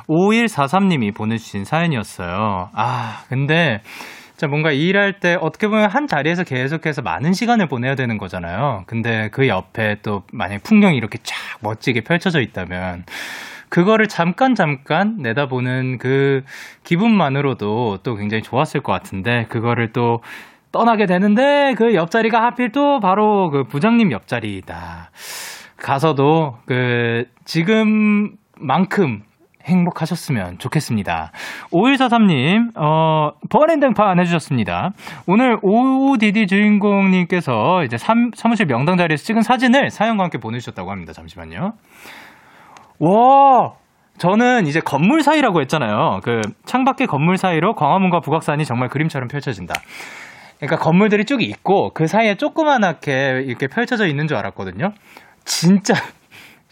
[0.08, 2.70] 5143님이 보내주신 사연이었어요.
[2.72, 3.80] 아 근데
[4.36, 8.84] 자, 뭔가 일할 때 어떻게 보면 한 자리에서 계속해서 많은 시간을 보내야 되는 거잖아요.
[8.86, 13.04] 근데 그 옆에 또 만약 풍경이 이렇게 쫙 멋지게 펼쳐져 있다면
[13.70, 16.42] 그거를 잠깐 잠깐 내다보는 그
[16.84, 20.20] 기분만으로도 또 굉장히 좋았을 것 같은데 그거를 또
[20.70, 25.10] 떠나게 되는데 그 옆자리가 하필 또 바로 그 부장님 옆자리다.
[25.78, 29.22] 가서도 그 지금만큼
[29.66, 31.32] 행복하셨으면 좋겠습니다.
[31.72, 34.90] 5143님, 어, 버랜등판 해주셨습니다.
[35.26, 41.12] 오늘 OODD 주인공님께서 이제 삼, 사무실 명당 자리에서 찍은 사진을 사연과 함께 보내주셨다고 합니다.
[41.12, 41.72] 잠시만요.
[43.00, 43.72] 와!
[44.18, 46.20] 저는 이제 건물 사이라고 했잖아요.
[46.22, 49.74] 그 창밖의 건물 사이로 광화문과 북악산이 정말 그림처럼 펼쳐진다.
[50.58, 54.92] 그러니까 건물들이 쭉 있고 그 사이에 조그만하게 이렇게 펼쳐져 있는 줄 알았거든요.
[55.44, 55.94] 진짜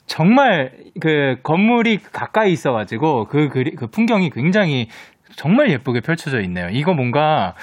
[0.07, 4.89] 정말 그 건물이 가까이 있어가지고 그, 그, 그 풍경이 굉장히
[5.37, 6.69] 정말 예쁘게 펼쳐져 있네요.
[6.71, 7.55] 이거 뭔가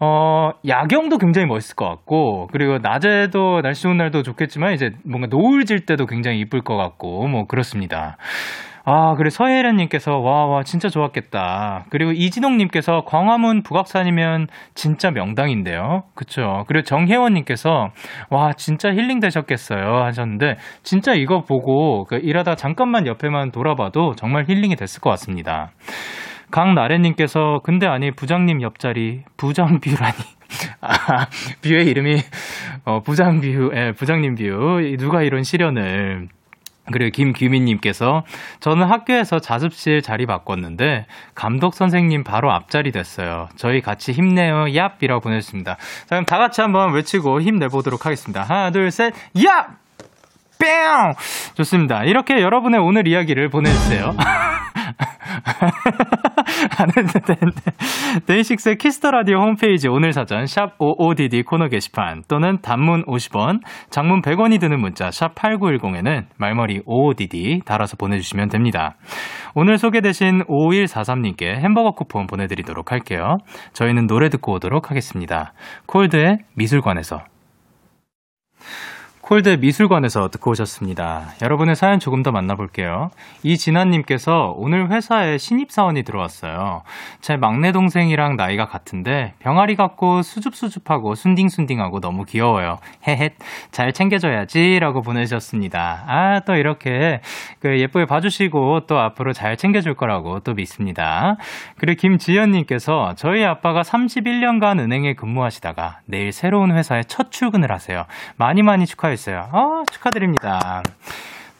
[0.00, 5.64] 어, 야경도 굉장히 멋있을 것 같고, 그리고 낮에도 날씨 좋은 날도 좋겠지만, 이제 뭔가 노을
[5.64, 8.16] 질 때도 굉장히 이쁠 것 같고, 뭐, 그렇습니다.
[8.86, 11.86] 아, 그래, 서혜련님께서, 와, 와, 진짜 좋았겠다.
[11.88, 16.02] 그리고 이진홍 님께서, 광화문 북악산이면 진짜 명당인데요.
[16.14, 16.64] 그쵸.
[16.68, 17.88] 그리고 정혜원 님께서,
[18.28, 20.04] 와, 진짜 힐링 되셨겠어요.
[20.04, 25.70] 하셨는데, 진짜 이거 보고, 그 일하다 잠깐만 옆에만 돌아봐도 정말 힐링이 됐을 것 같습니다.
[26.50, 30.14] 강나래님께서 근데 아니 부장님 옆자리 부장뷰라니
[30.80, 31.26] 아,
[31.62, 32.18] 뷰의 이름이
[32.84, 36.28] 어, 부장뷰 예, 부장님 뷰 누가 이런 시련을
[36.92, 38.24] 그리고 김규민님께서
[38.60, 43.48] 저는 학교에서 자습실 자리 바꿨는데 감독 선생님 바로 앞자리 됐어요.
[43.56, 48.42] 저희 같이 힘내요 얍이라고 보내줬습니다 자 그럼 다 같이 한번 외치고 힘내보도록 하겠습니다.
[48.42, 49.83] 하나 둘 셋 얍!
[50.64, 51.14] 뿅!
[51.54, 52.04] 좋습니다.
[52.04, 54.12] 이렇게 여러분의 오늘 이야기를 보내주세요.
[57.24, 57.62] 되는데.
[58.26, 63.60] 데이식스의 Kiss the Radio 홈페이지 오늘 사전 샵 OODD 코너 게시판 또는 단문 50원,
[63.90, 68.96] 장문 100원이 드는 문자 샵 8910에는 말머리 OODD 달아서 보내주시면 됩니다.
[69.54, 73.38] 오늘 소개되신 5143님께 햄버거 쿠폰 보내드리도록 할게요.
[73.72, 75.52] 저희는 노래 듣고 오도록 하겠습니다.
[75.86, 77.33] 콜드의 미술관에서
[79.24, 81.30] 콜드 미술관에서 듣고 오셨습니다.
[81.40, 83.08] 여러분의 사연 조금 더 만나볼게요.
[83.42, 86.82] 이진아님께서 오늘 회사에 신입사원이 들어왔어요.
[87.22, 92.76] 제 막내 동생이랑 나이가 같은데 병아리 같고 수줍수줍하고 순딩순딩하고 너무 귀여워요.
[93.08, 93.32] 헤헷.
[93.70, 94.78] 잘 챙겨줘야지.
[94.78, 96.04] 라고 보내주셨습니다.
[96.06, 97.22] 아, 또 이렇게
[97.60, 101.38] 그 예쁘게 봐주시고 또 앞으로 잘 챙겨줄 거라고 또 믿습니다.
[101.78, 108.04] 그리고 김지연님께서 저희 아빠가 31년간 은행에 근무하시다가 내일 새로운 회사에 첫 출근을 하세요.
[108.36, 109.48] 많이 많이 축하해 있어요.
[109.52, 110.82] 어, 축하드립니다.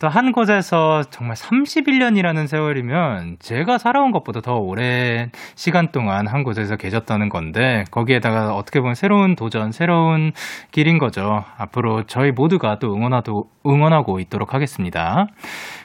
[0.01, 6.77] 또 한 곳에서 정말 31년이라는 세월이면 제가 살아온 것보다 더 오랜 시간 동안 한 곳에서
[6.77, 10.33] 계셨다는 건데 거기에다가 어떻게 보면 새로운 도전, 새로운
[10.73, 11.45] 길인 거죠.
[11.57, 15.27] 앞으로 저희 모두가 또 응원하도, 응원하고 있도록 하겠습니다.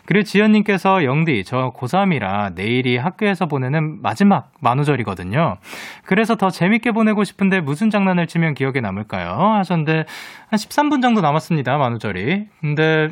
[0.06, 5.58] 그리고 지연님께서 영디, 저 고3이라 내일이 학교에서 보내는 마지막 만우절이거든요.
[6.06, 9.30] 그래서 더 재밌게 보내고 싶은데 무슨 장난을 치면 기억에 남을까요?
[9.30, 10.06] 하셨는데
[10.50, 12.48] 한 13분 정도 남았습니다, 만우절이.
[12.60, 13.10] 근데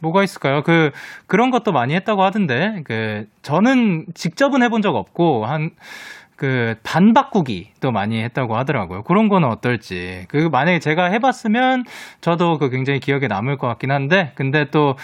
[0.00, 0.62] 뭐가 있을까요?
[0.62, 0.90] 그,
[1.26, 5.70] 그런 것도 많이 했다고 하던데, 그, 저는 직접은 해본 적 없고, 한,
[6.36, 9.02] 그, 반 바꾸기 또 많이 했다고 하더라고요.
[9.02, 10.26] 그런 거는 어떨지.
[10.28, 11.84] 그, 만약에 제가 해봤으면
[12.20, 14.96] 저도 그 굉장히 기억에 남을 것 같긴 한데, 근데 또,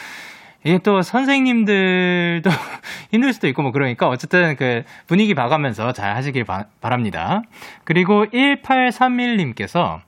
[0.65, 2.51] 이게 또 선생님들도
[3.12, 7.43] 힘들 수도 있고 뭐 그러니까 어쨌든 그 분위기 봐가면서 잘 하시길 바, 바랍니다.
[7.85, 10.01] 그리고 1831님께서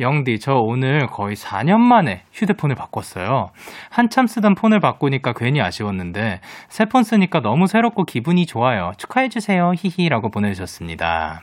[0.00, 3.50] 영디, 저 오늘 거의 4년 만에 휴대폰을 바꿨어요.
[3.90, 8.92] 한참 쓰던 폰을 바꾸니까 괜히 아쉬웠는데, 새 폰 쓰니까 너무 새롭고 기분이 좋아요.
[8.96, 9.72] 축하해주세요.
[9.76, 11.42] 히히라고 보내주셨습니다.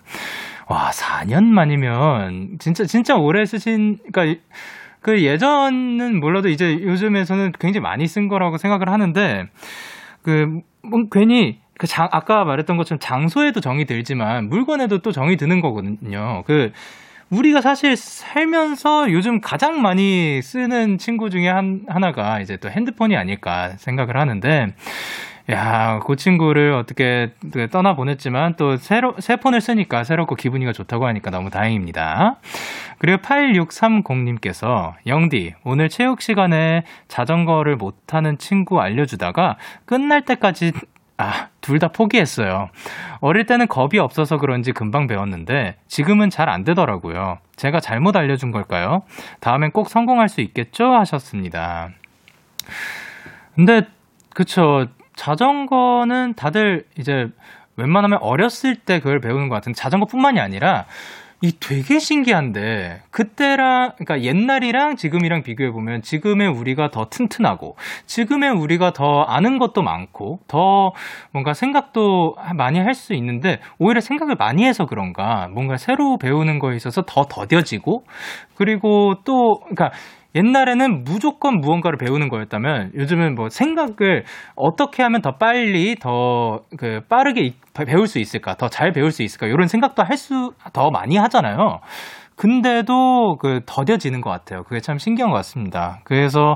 [0.67, 4.41] 와, 4년 만이면, 진짜, 진짜 오래 쓰신, 그니까,
[5.07, 9.47] 그 예전은 몰라도 이제 요즘에서는 굉장히 많이 쓴 거라고 생각을 하는데,
[10.21, 15.61] 그, 뭐 괜히, 그 장, 아까 말했던 것처럼 장소에도 정이 들지만 물건에도 또 정이 드는
[15.61, 16.43] 거거든요.
[16.45, 16.73] 그,
[17.29, 23.75] 우리가 사실 살면서 요즘 가장 많이 쓰는 친구 중에 한, 하나가 이제 또 핸드폰이 아닐까
[23.77, 24.73] 생각을 하는데,
[25.49, 27.31] 야, 그 친구를 어떻게
[27.71, 32.35] 떠나 보냈지만 또 새로, 새 폰을 쓰니까 새롭고 기분이가 좋다고 하니까 너무 다행입니다.
[32.99, 40.73] 그리고 8630님께서 영디, 오늘 체육 시간에 자전거를 못하는 친구 알려주다가 끝날 때까지
[41.19, 42.69] 아, 둘 다 포기했어요.
[43.21, 47.39] 어릴 때는 겁이 없어서 그런지 금방 배웠는데 지금은 잘 안 되더라고요.
[47.55, 49.01] 제가 잘못 알려준 걸까요?
[49.39, 50.93] 다음엔 꼭 성공할 수 있겠죠?
[50.93, 51.89] 하셨습니다.
[53.55, 53.83] 근데,
[54.35, 54.87] 그쵸.
[55.17, 57.27] 자전거는 다들 이제
[57.75, 60.85] 웬만하면 어렸을 때 그걸 배우는 것 같은데 자전거뿐만이 아니라
[61.41, 67.75] 이 되게 신기한데 그때랑 그러니까 옛날이랑 지금이랑 비교해 보면 지금의 우리가 더 튼튼하고
[68.07, 70.93] 지금의 우리가 더 아는 것도 많고 더
[71.31, 76.75] 뭔가 생각도 많이 할 수 있는데 오히려 생각을 많이 해서 그런가 뭔가 새로 배우는 거에
[76.75, 78.03] 있어서 더 더뎌지고
[78.55, 79.91] 그리고 또 그러니까
[80.37, 84.23] 옛날에는 무조건 무언가를 배우는 거였다면 요즘은 뭐 생각을
[84.55, 87.53] 어떻게 하면 더 빨리 더 그 빠르게
[87.87, 91.79] 배울 수 있을까 더 잘 배울 수 있을까 이런 생각도 할 수 더 많이 하잖아요.
[92.35, 94.63] 근데도 그 더뎌지는 것 같아요.
[94.63, 95.99] 그게 참 신기한 것 같습니다.
[96.03, 96.55] 그래서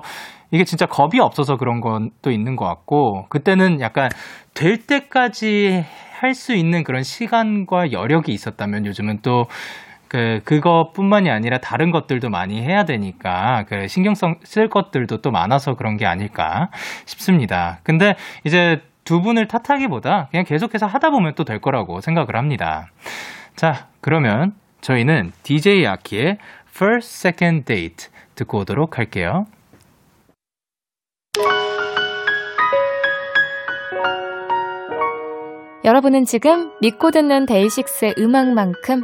[0.51, 4.09] 이게 진짜 겁이 없어서 그런 건또 있는 것 같고 그때는 약간
[4.53, 5.83] 될 때까지
[6.19, 9.45] 할 수 있는 그런 시간과 여력이 있었다면 요즘은 또
[10.11, 15.95] 그, 그것뿐만이 아니라 다른 것들도 많이 해야 되니까, 그, 신경 쓸 것들도 또 많아서 그런
[15.95, 16.69] 게 아닐까
[17.05, 17.79] 싶습니다.
[17.83, 22.89] 근데 이제 두 분을 탓하기보다 그냥 계속해서 하다 보면 또 될 거라고 생각을 합니다.
[23.55, 26.39] 자, 그러면 저희는 DJ 아키의
[26.75, 29.45] First Second Date 듣고 오도록 할게요.
[35.85, 39.03] 여러분은 지금 믿고 듣는 데이식스의 음악만큼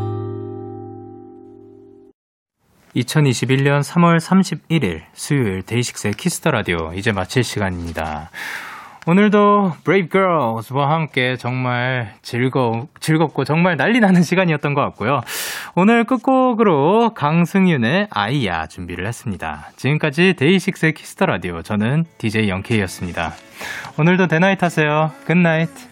[2.95, 8.29] 2021년 3월 31일 수요일 데이식스의 키스 더 라디오 이제 마칠 시간입니다.
[9.07, 15.21] 오늘도 브레이브 걸스와 함께 정말 즐거 즐겁고 정말 난리 나는 시간이었던 것 같고요.
[15.73, 19.71] 오늘 끝곡으로 강승윤의 아이야 준비를 했습니다.
[19.75, 23.33] 지금까지 데이식스의 키스 더 라디오 저는 DJ 영케이였습니다.
[23.97, 25.11] 오늘도 대나잇 하세요.
[25.25, 25.90] Good night.